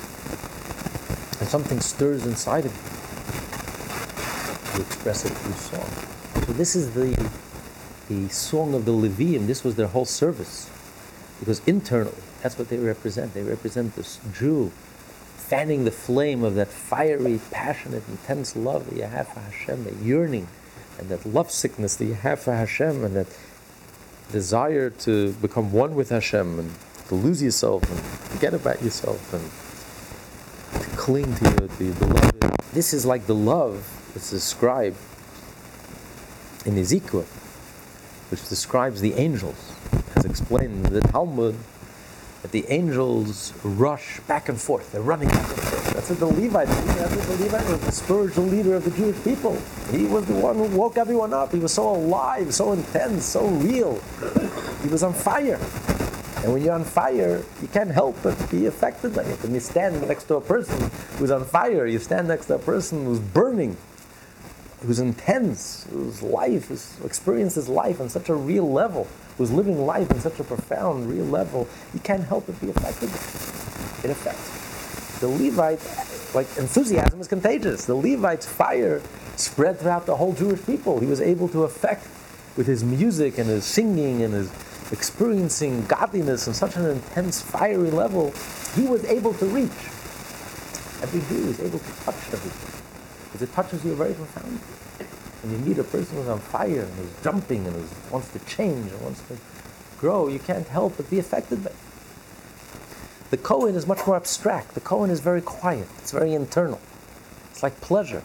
[1.40, 2.82] and something stirs inside of you,
[4.80, 5.90] you express it through song.
[6.46, 7.14] So this is the
[8.08, 10.70] the song of the Leviim, this was their whole service.
[11.39, 13.34] Because internally, that's what they represent.
[13.34, 14.72] They represent this Jew
[15.36, 19.95] fanning the flame of that fiery, passionate, intense love that you have for Hashem, that
[19.95, 20.47] yearning
[20.99, 23.28] and that love sickness that you have for Hashem, and that
[24.32, 26.74] desire to become one with Hashem and
[27.08, 32.55] to lose yourself and forget about yourself and to cling to your, to your beloved.
[32.74, 34.97] This is like the love that's described
[36.66, 37.26] in Ezekiel
[38.30, 39.74] which describes the angels,
[40.16, 41.56] as explained in the Talmud,
[42.42, 44.92] that the angels rush back and forth.
[44.92, 45.94] They're running back and forth.
[45.94, 49.22] That's what the Levite, that's what the Levite was, the spiritual leader of the Jewish
[49.24, 49.58] people.
[49.92, 51.52] He was the one who woke everyone up.
[51.52, 54.00] He was so alive, so intense, so real.
[54.84, 55.60] He was on fire.
[56.44, 59.42] And when you're on fire, you can't help but be affected by it.
[59.42, 62.60] When you stand next to a person who's on fire, you stand next to a
[62.60, 63.76] person who's burning
[64.82, 69.08] who's intense, whose life, who's experiences life on such a real level,
[69.38, 73.10] who's living life on such a profound, real level, you can't help but be affected.
[74.04, 75.20] it affects.
[75.20, 75.80] The Levite,
[76.36, 77.86] like enthusiasm is contagious.
[77.86, 79.02] The Levite's fire
[79.36, 81.00] spread throughout the whole Jewish people.
[81.00, 82.08] He was able to affect
[82.56, 84.52] with his music and his singing and his
[84.92, 88.32] experiencing godliness on such an intense, fiery level.
[88.76, 89.70] He was able to reach.
[91.02, 92.66] Every Jew is able to touch everything
[93.28, 94.60] because it touches you very profoundly.
[95.44, 98.40] When you meet a person who's on fire and who's jumping and who's, wants to
[98.40, 99.38] change and wants to
[100.00, 101.76] grow, you can't help but be affected by it.
[103.30, 104.74] The Kohen is much more abstract.
[104.74, 105.88] The Kohen is very quiet.
[106.00, 106.80] It's very internal.
[107.52, 108.24] It's like pleasure.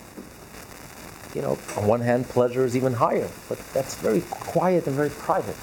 [1.34, 5.10] You know, on one hand, pleasure is even higher, but that's very quiet and very
[5.10, 5.56] private.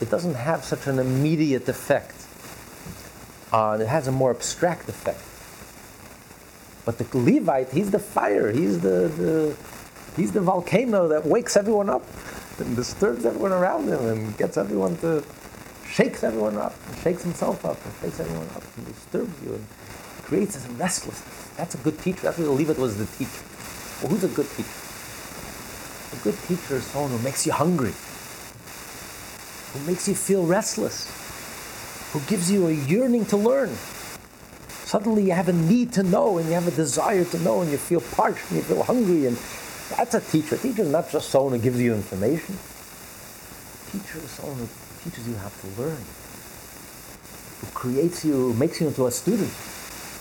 [0.00, 2.16] It doesn't have such an immediate effect.
[3.52, 5.22] Uh, it has a more abstract effect.
[6.84, 8.50] But the Levite, he's the fire.
[8.50, 9.56] He's the, the
[10.16, 12.04] he's the volcano that wakes everyone up
[12.58, 15.22] and disturbs everyone around him and gets everyone to
[15.88, 19.66] shakes everyone up and shakes himself up and shakes everyone up and disturbs you and
[20.22, 21.48] creates this restlessness.
[21.56, 22.20] That's a good teacher.
[22.22, 23.42] That's what the Levite was the teacher.
[24.00, 24.80] Well, who's a good teacher?
[26.12, 27.92] A good teacher is someone who makes you hungry,
[29.72, 31.06] who makes you feel restless,
[32.12, 33.70] who gives you a yearning to learn.
[34.90, 37.70] Suddenly you have a need to know and you have a desire to know and
[37.70, 39.36] you feel parched and you feel hungry and
[39.96, 40.56] that's a teacher.
[40.56, 42.56] A teacher is not just someone who gives you information.
[42.56, 44.68] A teacher is someone who
[45.04, 46.02] teaches you how to learn,
[47.60, 49.52] who creates you, who makes you into a student,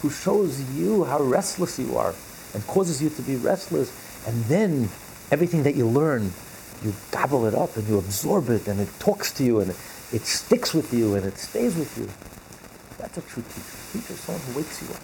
[0.03, 2.13] who shows you how restless you are
[2.53, 3.89] and causes you to be restless.
[4.27, 4.87] And then
[5.31, 6.31] everything that you learn,
[6.83, 10.27] you gobble it up and you absorb it and it talks to you and it
[10.27, 12.07] sticks with you and it stays with you.
[12.99, 13.77] That's a true teacher.
[13.89, 15.01] A teacher is someone who wakes you up,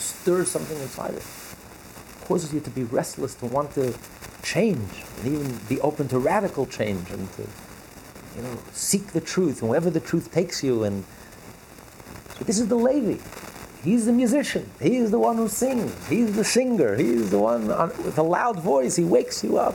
[0.00, 1.26] stirs something inside it,
[2.26, 3.94] causes you to be restless, to want to
[4.42, 7.46] change and even be open to radical change and to
[8.36, 10.84] you know, seek the truth, and wherever the truth takes you.
[10.84, 11.04] And
[12.44, 13.22] this is the Levi.
[13.82, 14.70] He's the musician.
[14.80, 16.08] He is the one who sings.
[16.08, 16.96] He's the singer.
[16.96, 18.96] He's the one on, with a loud voice.
[18.96, 19.74] He wakes you up.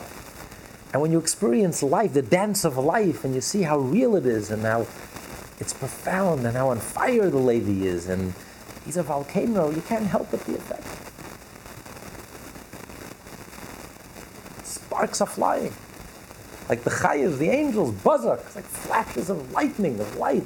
[0.92, 4.24] And when you experience life, the dance of life, and you see how real it
[4.24, 4.86] is, and how
[5.58, 8.34] it's profound, and how on fire the Levi is, and
[8.84, 10.92] he's a volcano, you can't help but be affected.
[14.64, 15.72] Sparks are flying
[16.68, 20.44] like the chayas, the angels, bazak, like flashes of lightning, of light.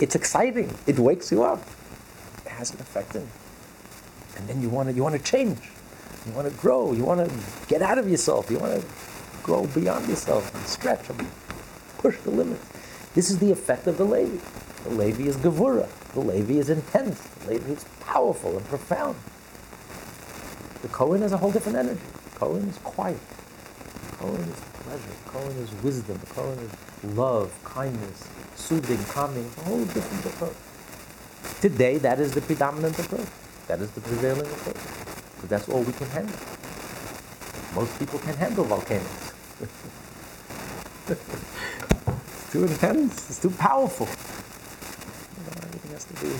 [0.00, 0.72] It's exciting.
[0.86, 1.62] It wakes you up.
[2.44, 3.28] It has an effect on you.
[4.36, 5.58] And then you want to, you want to change.
[6.26, 6.92] You want to grow.
[6.92, 8.50] You want to get out of yourself.
[8.50, 8.86] You want to
[9.42, 11.26] grow beyond yourself and stretch and
[11.98, 12.64] push the limits.
[13.14, 14.38] This is the effect of the Levi.
[14.84, 15.88] The Levi is gevura.
[16.14, 17.20] The Levi is intense.
[17.20, 19.16] The Levi is powerful and profound.
[20.82, 22.00] The Kohen has a whole different energy.
[22.24, 23.20] The Kohen is quiet.
[24.10, 25.16] The Kohen is pleasure.
[25.26, 26.20] Kohen is wisdom.
[26.30, 29.50] Kohen is love, kindness, soothing, calming.
[29.58, 30.56] A whole different approach.
[31.60, 33.26] Today, that is the predominant approach.
[33.66, 34.76] That is the prevailing approach.
[35.34, 36.36] Because that's all we can handle.
[37.74, 39.32] Most people can handle volcanoes.
[42.48, 43.28] it's too intense.
[43.28, 44.06] It's too powerful.
[44.06, 46.32] You know, everything has to be.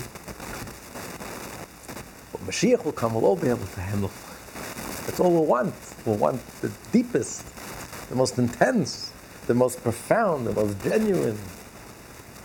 [2.31, 4.09] But Mashiach will come, we'll all be able to handle.
[5.05, 5.75] That's all we want.
[6.07, 7.45] we want the deepest,
[8.09, 9.13] the most intense,
[9.45, 11.37] the most profound, the most genuine.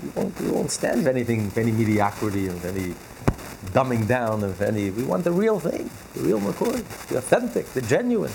[0.03, 2.95] We won't, we won't stand anything, any mediocrity, of any
[3.73, 4.91] dumbing down of any.
[4.91, 8.33] We want the real thing, the real McCoy, the authentic, the genuine.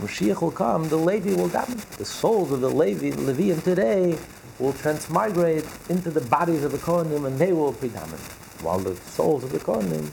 [0.00, 1.76] Mashiach will come, the Levi will come.
[1.98, 4.18] The souls of the Levi, Leviim today
[4.58, 8.20] will transmigrate into the bodies of the Kohanim and they will predominate,
[8.62, 10.10] while the souls of the Kohanim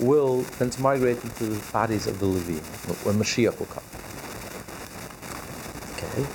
[0.00, 3.82] will transmigrate into the bodies of the Leviim when Mashiach will come.
[5.96, 6.26] Okay.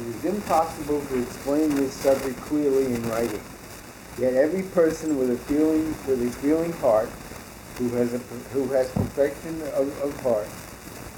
[0.00, 3.42] It is impossible to explain this subject clearly in writing.
[4.18, 7.10] Yet every person with a feeling, with a feeling heart,
[7.76, 8.18] who has a,
[8.52, 10.48] who has perfection of, of heart,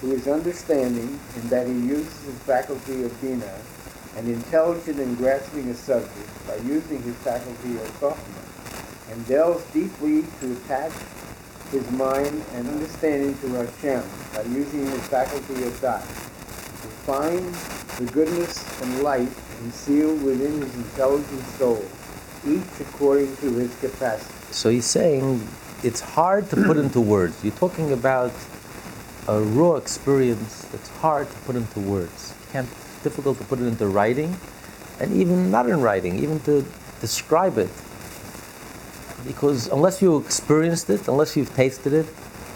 [0.00, 3.60] who is understanding in that he uses his faculty of Binah
[4.16, 10.24] and intelligent in grasping a subject by using his faculty of chokhmah, and delves deeply
[10.40, 10.92] to attach
[11.70, 14.02] his mind and understanding to Hashem
[14.34, 17.54] by using his faculty of dat, to find
[17.98, 19.28] the goodness and light
[19.58, 21.84] concealed within his intelligent soul,
[22.46, 24.34] each according to his capacity.
[24.50, 25.46] So he's saying
[25.84, 27.44] it's hard to put into words.
[27.44, 28.32] You're talking about
[29.30, 32.34] a raw experience that's hard to put into words.
[32.50, 32.68] Can't,
[33.04, 34.36] difficult to put it into writing,
[34.98, 36.66] and even not in writing, even to
[37.00, 37.70] describe it.
[39.24, 42.06] Because unless you experienced it, unless you've tasted it,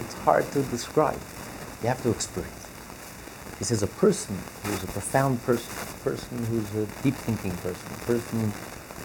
[0.01, 1.21] it's hard to describe.
[1.81, 2.67] You have to experience.
[3.59, 7.87] He says a person who's a profound person, a person who's a deep thinking person,
[7.95, 8.53] a person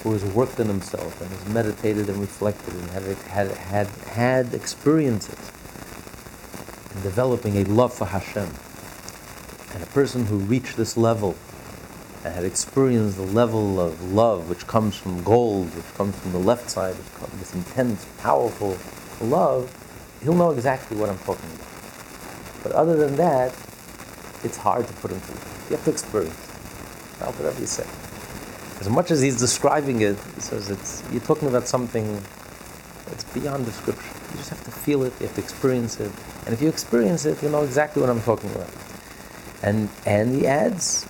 [0.02, 4.54] who has worked on himself and has meditated and reflected and had, had, had, had
[4.56, 5.52] experiences
[6.96, 8.50] in developing a love for Hashem.
[9.74, 11.36] And a person who reached this level
[12.24, 16.40] and had experienced the level of love which comes from gold, which comes from the
[16.40, 18.78] left side, comes this intense, powerful
[19.22, 19.72] love,
[20.22, 21.68] he'll know exactly what I'm talking about.
[22.64, 23.52] But other than that,
[24.44, 25.70] it's hard to put into words.
[25.70, 26.36] You have to experience.
[27.20, 27.86] Not whatever you say.
[28.80, 32.22] As much as he's describing it, he says it's you're talking about something
[33.08, 34.19] that's beyond description.
[34.32, 36.12] You just have to feel it, you have to experience it.
[36.46, 38.70] And if you experience it, you know exactly what I'm talking about.
[39.62, 41.08] And and he adds,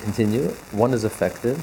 [0.00, 1.56] continue, one is affected.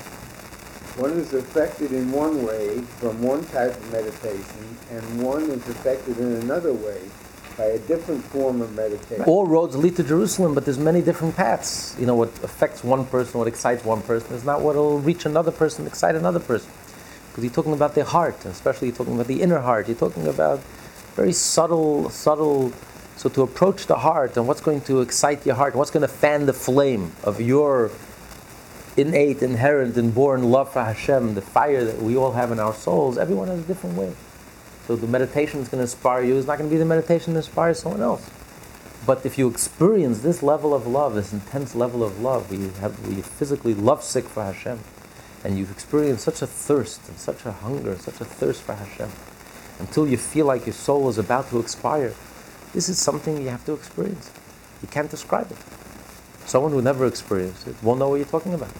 [0.97, 6.17] One is affected in one way from one type of meditation, and one is affected
[6.17, 6.99] in another way
[7.57, 9.23] by a different form of meditation.
[9.25, 11.95] All roads lead to Jerusalem, but there's many different paths.
[11.99, 15.25] You know, what affects one person, what excites one person, is not what will reach
[15.25, 16.71] another person, excite another person.
[17.29, 19.87] Because you're talking about the heart, and especially you're talking about the inner heart.
[19.87, 20.61] You're talking about
[21.19, 22.71] very subtle, subtle.
[23.17, 26.13] So to approach the heart and what's going to excite your heart, what's going to
[26.23, 27.91] fan the flame of your
[28.95, 32.73] innate, inherent, and born love for Hashem, the fire that we all have in our
[32.73, 34.13] souls, everyone has a different way.
[34.87, 36.37] So the meditation is going to inspire you.
[36.37, 38.29] It's not going to be the meditation that inspires someone else.
[39.05, 42.97] But if you experience this level of love, this intense level of love, you, have,
[43.09, 44.79] you physically love sick for Hashem,
[45.43, 49.09] and you've experienced such a thirst and such a hunger, such a thirst for Hashem,
[49.79, 52.13] until you feel like your soul is about to expire,
[52.73, 54.31] this is something you have to experience.
[54.81, 55.57] You can't describe it.
[56.45, 58.73] Someone who never experienced it won't know what you're talking about.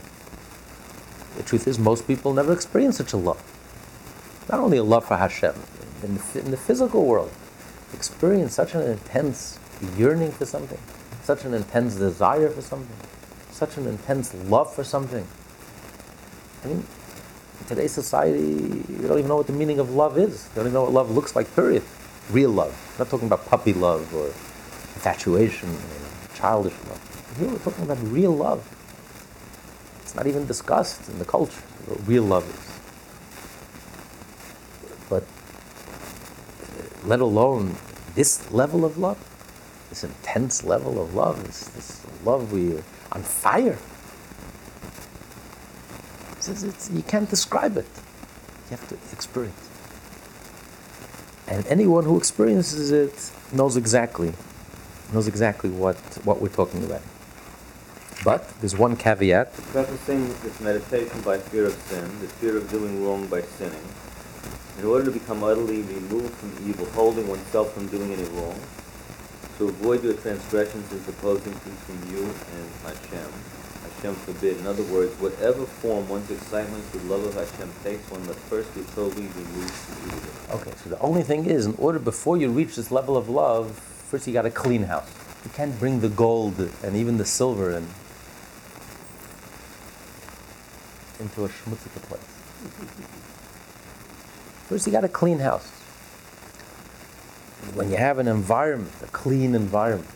[1.37, 3.41] The truth is, most people never experience such a love.
[4.49, 5.55] Not only a love for Hashem,
[6.03, 7.31] in the, in the physical world,
[7.93, 9.59] experience such an intense
[9.97, 10.79] yearning for something,
[11.23, 12.97] such an intense desire for something,
[13.51, 15.25] such an intense love for something.
[16.63, 16.85] I mean,
[17.59, 20.49] in today's society, you don't even know what the meaning of love is.
[20.49, 21.83] You don't even know what love looks like, period.
[22.29, 22.73] Real love.
[22.93, 27.35] I'm not talking about puppy love or infatuation, or childish love.
[27.37, 28.67] Here we're talking about real love.
[30.01, 32.79] It's not even discussed in the culture what real love is.
[35.09, 37.75] But uh, let alone
[38.15, 39.17] this level of love,
[39.89, 43.77] this intense level of love, this, this love we are on fire.
[46.49, 47.87] It's, it's, you can't describe it.
[48.69, 49.69] You have to experience.
[51.47, 54.33] And anyone who experiences it knows exactly,
[55.13, 57.01] knows exactly what, what we're talking about.
[58.23, 59.53] But there's one caveat.
[59.53, 63.87] Prefacing this meditation by fear of sin, the fear of doing wrong by sinning,
[64.77, 68.59] in order to become utterly removed from evil, holding oneself from doing any wrong,
[69.57, 73.31] to avoid your transgressions is opposing between you and Hashem.
[73.83, 74.57] Hashem forbid.
[74.57, 78.73] In other words, whatever form one's excitement for love of Hashem takes, one must first
[78.75, 80.59] be totally removed from evil.
[80.59, 83.71] Okay, so the only thing is, in order before you reach this level of love,
[83.71, 85.09] first you got to clean house.
[85.43, 87.87] You can't bring the gold and even the silver and
[91.19, 92.21] into a schmutzige place.
[94.67, 95.67] First, you got to clean house.
[97.73, 100.09] When you have an environment, a clean environment,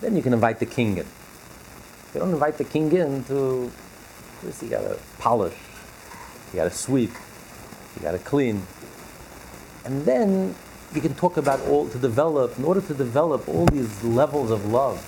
[0.00, 1.06] then you can invite the king in.
[2.14, 3.70] You don't invite the king in, to
[4.42, 5.56] first you got to polish,
[6.52, 7.10] you got to sweep,
[7.96, 8.66] you got to clean,
[9.84, 10.54] and then
[10.94, 12.58] you can talk about all to develop.
[12.58, 15.00] In order to develop all these levels of love,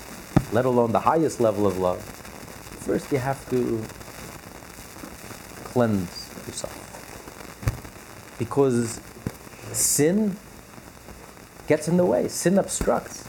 [0.52, 3.84] let alone the highest level of love, first you have to
[5.64, 6.80] cleanse yourself.
[8.38, 8.98] Because
[9.72, 10.36] sin
[11.66, 13.28] gets in the way, sin obstructs.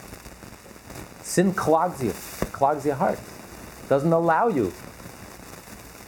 [1.24, 2.14] Sin clogs you,
[2.52, 3.20] clogs your heart,
[3.90, 4.74] doesn't allow you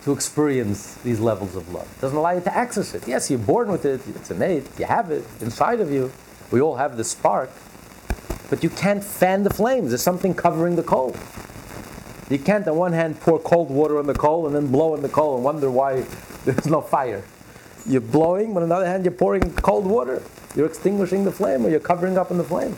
[0.04, 3.08] to experience these levels of love, doesn't allow you to access it.
[3.08, 6.12] Yes, you're born with it, it's innate, you have it inside of you.
[6.50, 7.50] We all have the spark,
[8.50, 9.90] but you can't fan the flames.
[9.90, 11.16] There's something covering the coal.
[12.30, 15.02] You can't, on one hand, pour cold water on the coal and then blow on
[15.02, 16.02] the coal and wonder why
[16.46, 17.24] there's no fire.
[17.86, 20.22] You're blowing, but on the other hand, you're pouring cold water.
[20.56, 22.76] You're extinguishing the flame or you're covering up in the flame.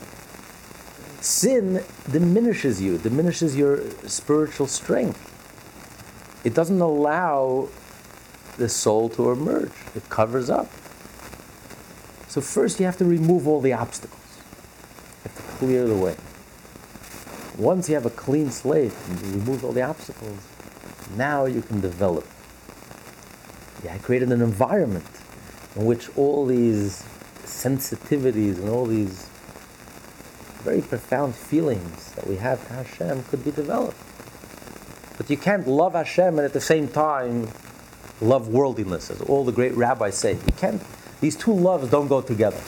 [1.20, 5.26] Sin diminishes you, diminishes your spiritual strength.
[6.44, 7.68] It doesn't allow
[8.56, 10.70] the soul to emerge, it covers up.
[12.28, 16.16] So, first, you have to remove all the obstacles, you have to clear the way.
[17.58, 20.38] Once you have a clean slate and you remove all the obstacles,
[21.16, 22.26] now you can develop.
[23.84, 25.04] Yeah, I created an environment
[25.76, 27.02] in which all these
[27.44, 29.28] sensitivities and all these
[30.60, 33.96] very profound feelings that we have to Hashem could be developed.
[35.16, 37.48] But you can't love Hashem and at the same time
[38.20, 40.32] love worldliness, as all the great rabbis say.
[40.32, 40.82] You can't,
[41.20, 42.60] these two loves don't go together.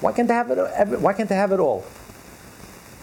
[0.00, 1.84] Why can't they have it, why can't they have it all?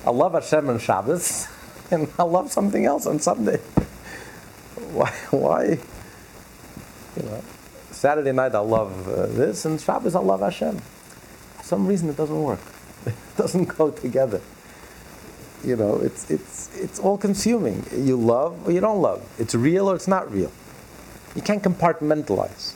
[0.06, 1.48] I love Hashem on Shabbos,
[1.92, 3.58] and I love something else on Sunday.
[4.94, 5.10] Why?
[5.30, 5.64] Why?
[7.16, 7.44] You know,
[7.92, 10.80] Saturday night I love uh, this, and Shabbos I love Hashem.
[11.58, 12.60] For some reason it doesn't work.
[13.06, 14.42] It doesn't go together.
[15.64, 17.86] You know, it's it's it's all consuming.
[17.92, 19.22] You love or you don't love.
[19.40, 20.52] It's real or it's not real.
[21.36, 22.74] You can't compartmentalize.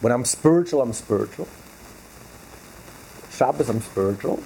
[0.00, 1.48] When I'm spiritual, I'm spiritual.
[3.30, 4.42] Shabbos, I'm spiritual.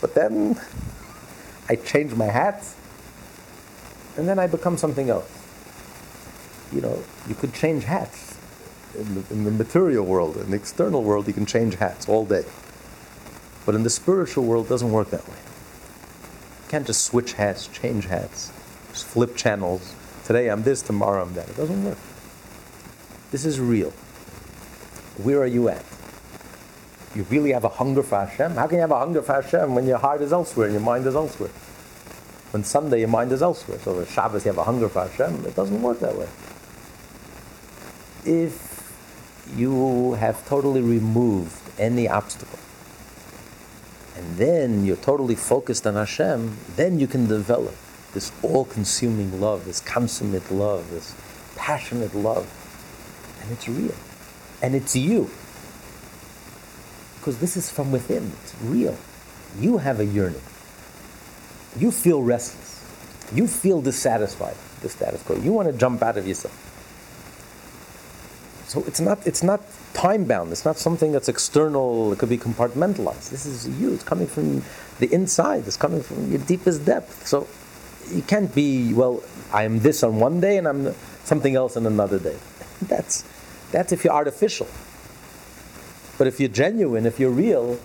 [0.00, 0.60] But then
[1.68, 2.76] I change my hats,
[4.16, 5.30] and then I become something else.
[6.72, 8.38] You know, you could change hats.
[8.94, 12.24] In the, in the material world, in the external world, you can change hats all
[12.24, 12.44] day.
[13.66, 15.34] But in the spiritual world, it doesn't work that way.
[15.34, 18.52] You can't just switch hats, change hats,
[18.92, 19.94] just flip channels.
[20.24, 21.48] Today I'm this, tomorrow I'm that.
[21.48, 21.98] It doesn't work.
[23.32, 23.90] This is real.
[25.18, 25.84] Where are you at?
[27.14, 28.52] You really have a hunger for Hashem?
[28.52, 30.82] How can you have a hunger for Hashem when your heart is elsewhere and your
[30.82, 31.50] mind is elsewhere?
[32.52, 33.78] When Sunday your mind is elsewhere.
[33.80, 35.44] So on Shabbos you have a hunger for Hashem.
[35.44, 36.28] It doesn't work that way.
[38.24, 38.92] If
[39.56, 42.58] you have totally removed any obstacle,
[44.16, 47.74] and then you're totally focused on Hashem, then you can develop
[48.14, 51.14] this all-consuming love, this consummate love, this
[51.54, 52.50] passionate love.
[53.42, 53.94] And it's real.
[54.62, 55.30] And it's you.
[57.18, 58.32] Because this is from within.
[58.42, 58.96] It's real.
[59.60, 60.40] You have a yearning.
[61.78, 62.82] You feel restless.
[63.34, 65.36] You feel dissatisfied the status quo.
[65.36, 66.65] You want to jump out of yourself.
[68.66, 69.60] So it's not, it's not
[69.94, 70.50] time bound.
[70.50, 72.12] It's not something that's external.
[72.12, 73.30] It could be compartmentalized.
[73.30, 73.92] This is you.
[73.94, 74.62] It's coming from
[74.98, 75.66] the inside.
[75.66, 77.26] It's coming from your deepest depth.
[77.26, 77.46] So
[78.12, 79.22] you can't be well.
[79.52, 80.94] I'm this on one day and I'm
[81.24, 82.36] something else on another day.
[82.82, 83.24] That's
[83.72, 84.66] that's if you're artificial.
[86.18, 87.78] But if you're genuine, if you're real,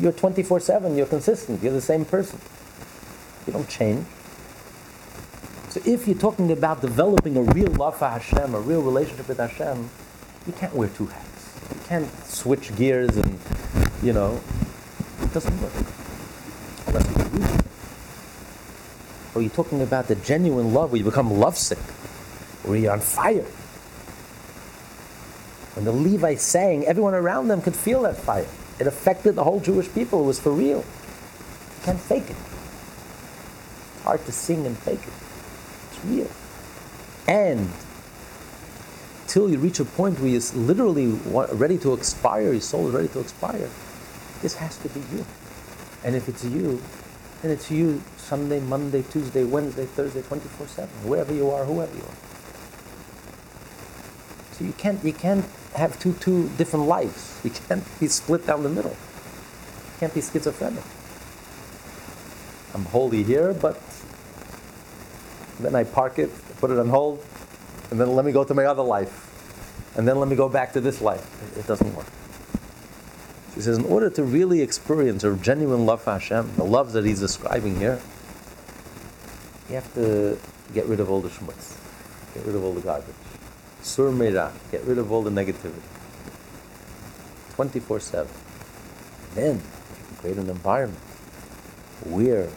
[0.00, 0.96] you're 24/7.
[0.96, 1.62] You're consistent.
[1.62, 2.40] You're the same person.
[3.46, 4.06] You don't change.
[5.74, 9.38] So if you're talking about developing a real love for Hashem, a real relationship with
[9.38, 9.90] Hashem,
[10.46, 11.58] you can't wear two hats.
[11.68, 13.40] You can't switch gears and,
[14.00, 14.40] you know,
[15.20, 15.72] it doesn't work.
[16.86, 17.64] Unless you use it.
[19.34, 21.78] Or you're talking about the genuine love where you become lovesick,
[22.62, 23.42] where you're on fire.
[25.74, 28.46] When the Levites sang, everyone around them could feel that fire.
[28.78, 30.22] It affected the whole Jewish people.
[30.22, 30.78] It was for real.
[30.78, 32.36] You can't fake it.
[33.96, 35.23] It's hard to sing and fake it
[37.26, 37.70] And
[39.26, 41.08] till you reach a point where you're literally
[41.52, 43.68] ready to expire, your soul is ready to expire,
[44.42, 45.24] this has to be you.
[46.04, 46.82] And if it's you,
[47.42, 52.02] then it's you Sunday, Monday, Tuesday, Wednesday, Thursday, 24 7, wherever you are, whoever you
[52.02, 52.16] are.
[54.52, 55.44] So you can't, you can't
[55.74, 57.40] have two, two different lives.
[57.42, 58.92] You can't be split down the middle.
[58.92, 60.84] You can't be schizophrenic.
[62.74, 63.80] I'm holy here, but
[65.60, 67.24] then I park it, put it on hold,
[67.90, 69.30] and then let me go to my other life.
[69.96, 71.24] And then let me go back to this life.
[71.56, 72.06] It, doesn't work.
[73.54, 77.04] He says, in order to really experience a genuine love for Hashem, the love that
[77.04, 78.00] he's describing here,
[79.68, 80.38] you have to
[80.72, 81.78] get rid of all the schmutz,
[82.34, 83.14] get rid of all the garbage.
[83.82, 85.82] Sur meira, get rid of all the negativity.
[87.54, 88.32] 24 7.
[89.34, 89.62] Then
[90.18, 90.98] create an environment
[92.06, 92.48] where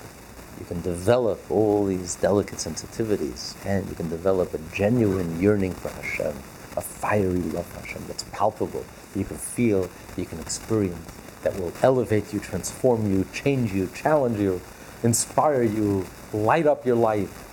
[0.60, 5.90] you can develop all these delicate sensitivities and you can develop a genuine yearning for
[5.90, 6.36] Hashem,
[6.76, 8.84] a fiery love for Hashem that's palpable,
[9.14, 11.12] that you can feel, that you can experience,
[11.44, 14.60] that will elevate you, transform you, change you, challenge you,
[15.04, 17.44] inspire you, light up your life.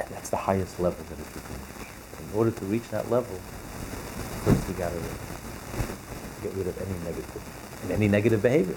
[0.00, 1.42] And that's the highest level that you can
[1.80, 1.88] reach.
[2.30, 3.36] In order to reach that level,
[4.44, 5.00] first you gotta
[6.42, 8.76] get rid of any negative and any negative behavior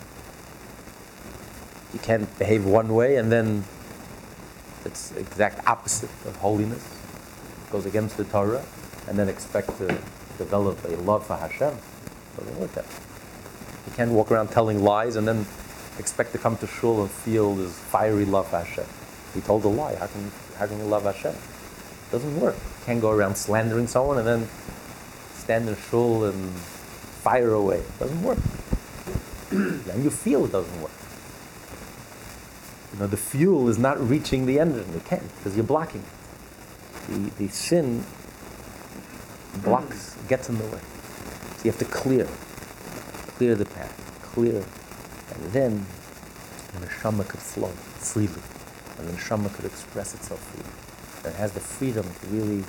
[1.93, 3.63] you can't behave one way and then
[4.85, 6.83] it's the exact opposite of holiness.
[7.67, 8.63] It goes against the Torah
[9.07, 9.87] and then expect to
[10.37, 11.73] develop a love for Hashem.
[11.73, 12.93] It doesn't work that way.
[13.87, 15.45] You can't walk around telling lies and then
[15.97, 18.85] expect to come to shul and feel this fiery love for Hashem.
[19.33, 19.95] He told a lie.
[19.95, 21.31] How can, how can you love Hashem?
[21.33, 22.55] It doesn't work.
[22.55, 24.47] You can't go around slandering someone and then
[25.33, 26.51] stand in shul and
[27.23, 27.79] fire away.
[27.79, 28.39] It doesn't work.
[29.51, 30.91] and you feel it doesn't work.
[32.99, 34.93] You know, the fuel is not reaching the engine.
[34.93, 37.07] It can't because you're blocking it.
[37.07, 38.03] The, the sin
[39.63, 40.81] blocks, gets in the way.
[41.57, 42.27] So you have to clear,
[43.37, 44.65] clear the path, clear,
[45.33, 45.85] and then
[46.73, 48.41] the neshama could flow freely.
[48.97, 51.23] and the neshama could express itself freely.
[51.23, 52.65] That has the freedom to really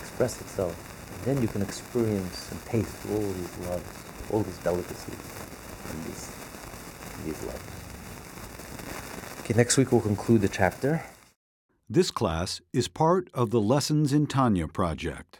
[0.00, 0.74] express itself.
[1.14, 3.84] And then you can experience and taste all these loves,
[4.32, 5.14] all these delicacies,
[5.90, 6.30] and these,
[7.24, 7.75] these loves.
[9.46, 11.04] Okay, next week we'll conclude the chapter.
[11.88, 15.38] This class is part of the Lessons in Tanya project.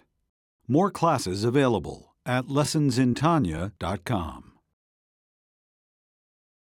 [0.68, 4.45] More classes available at lessonsintanya.com.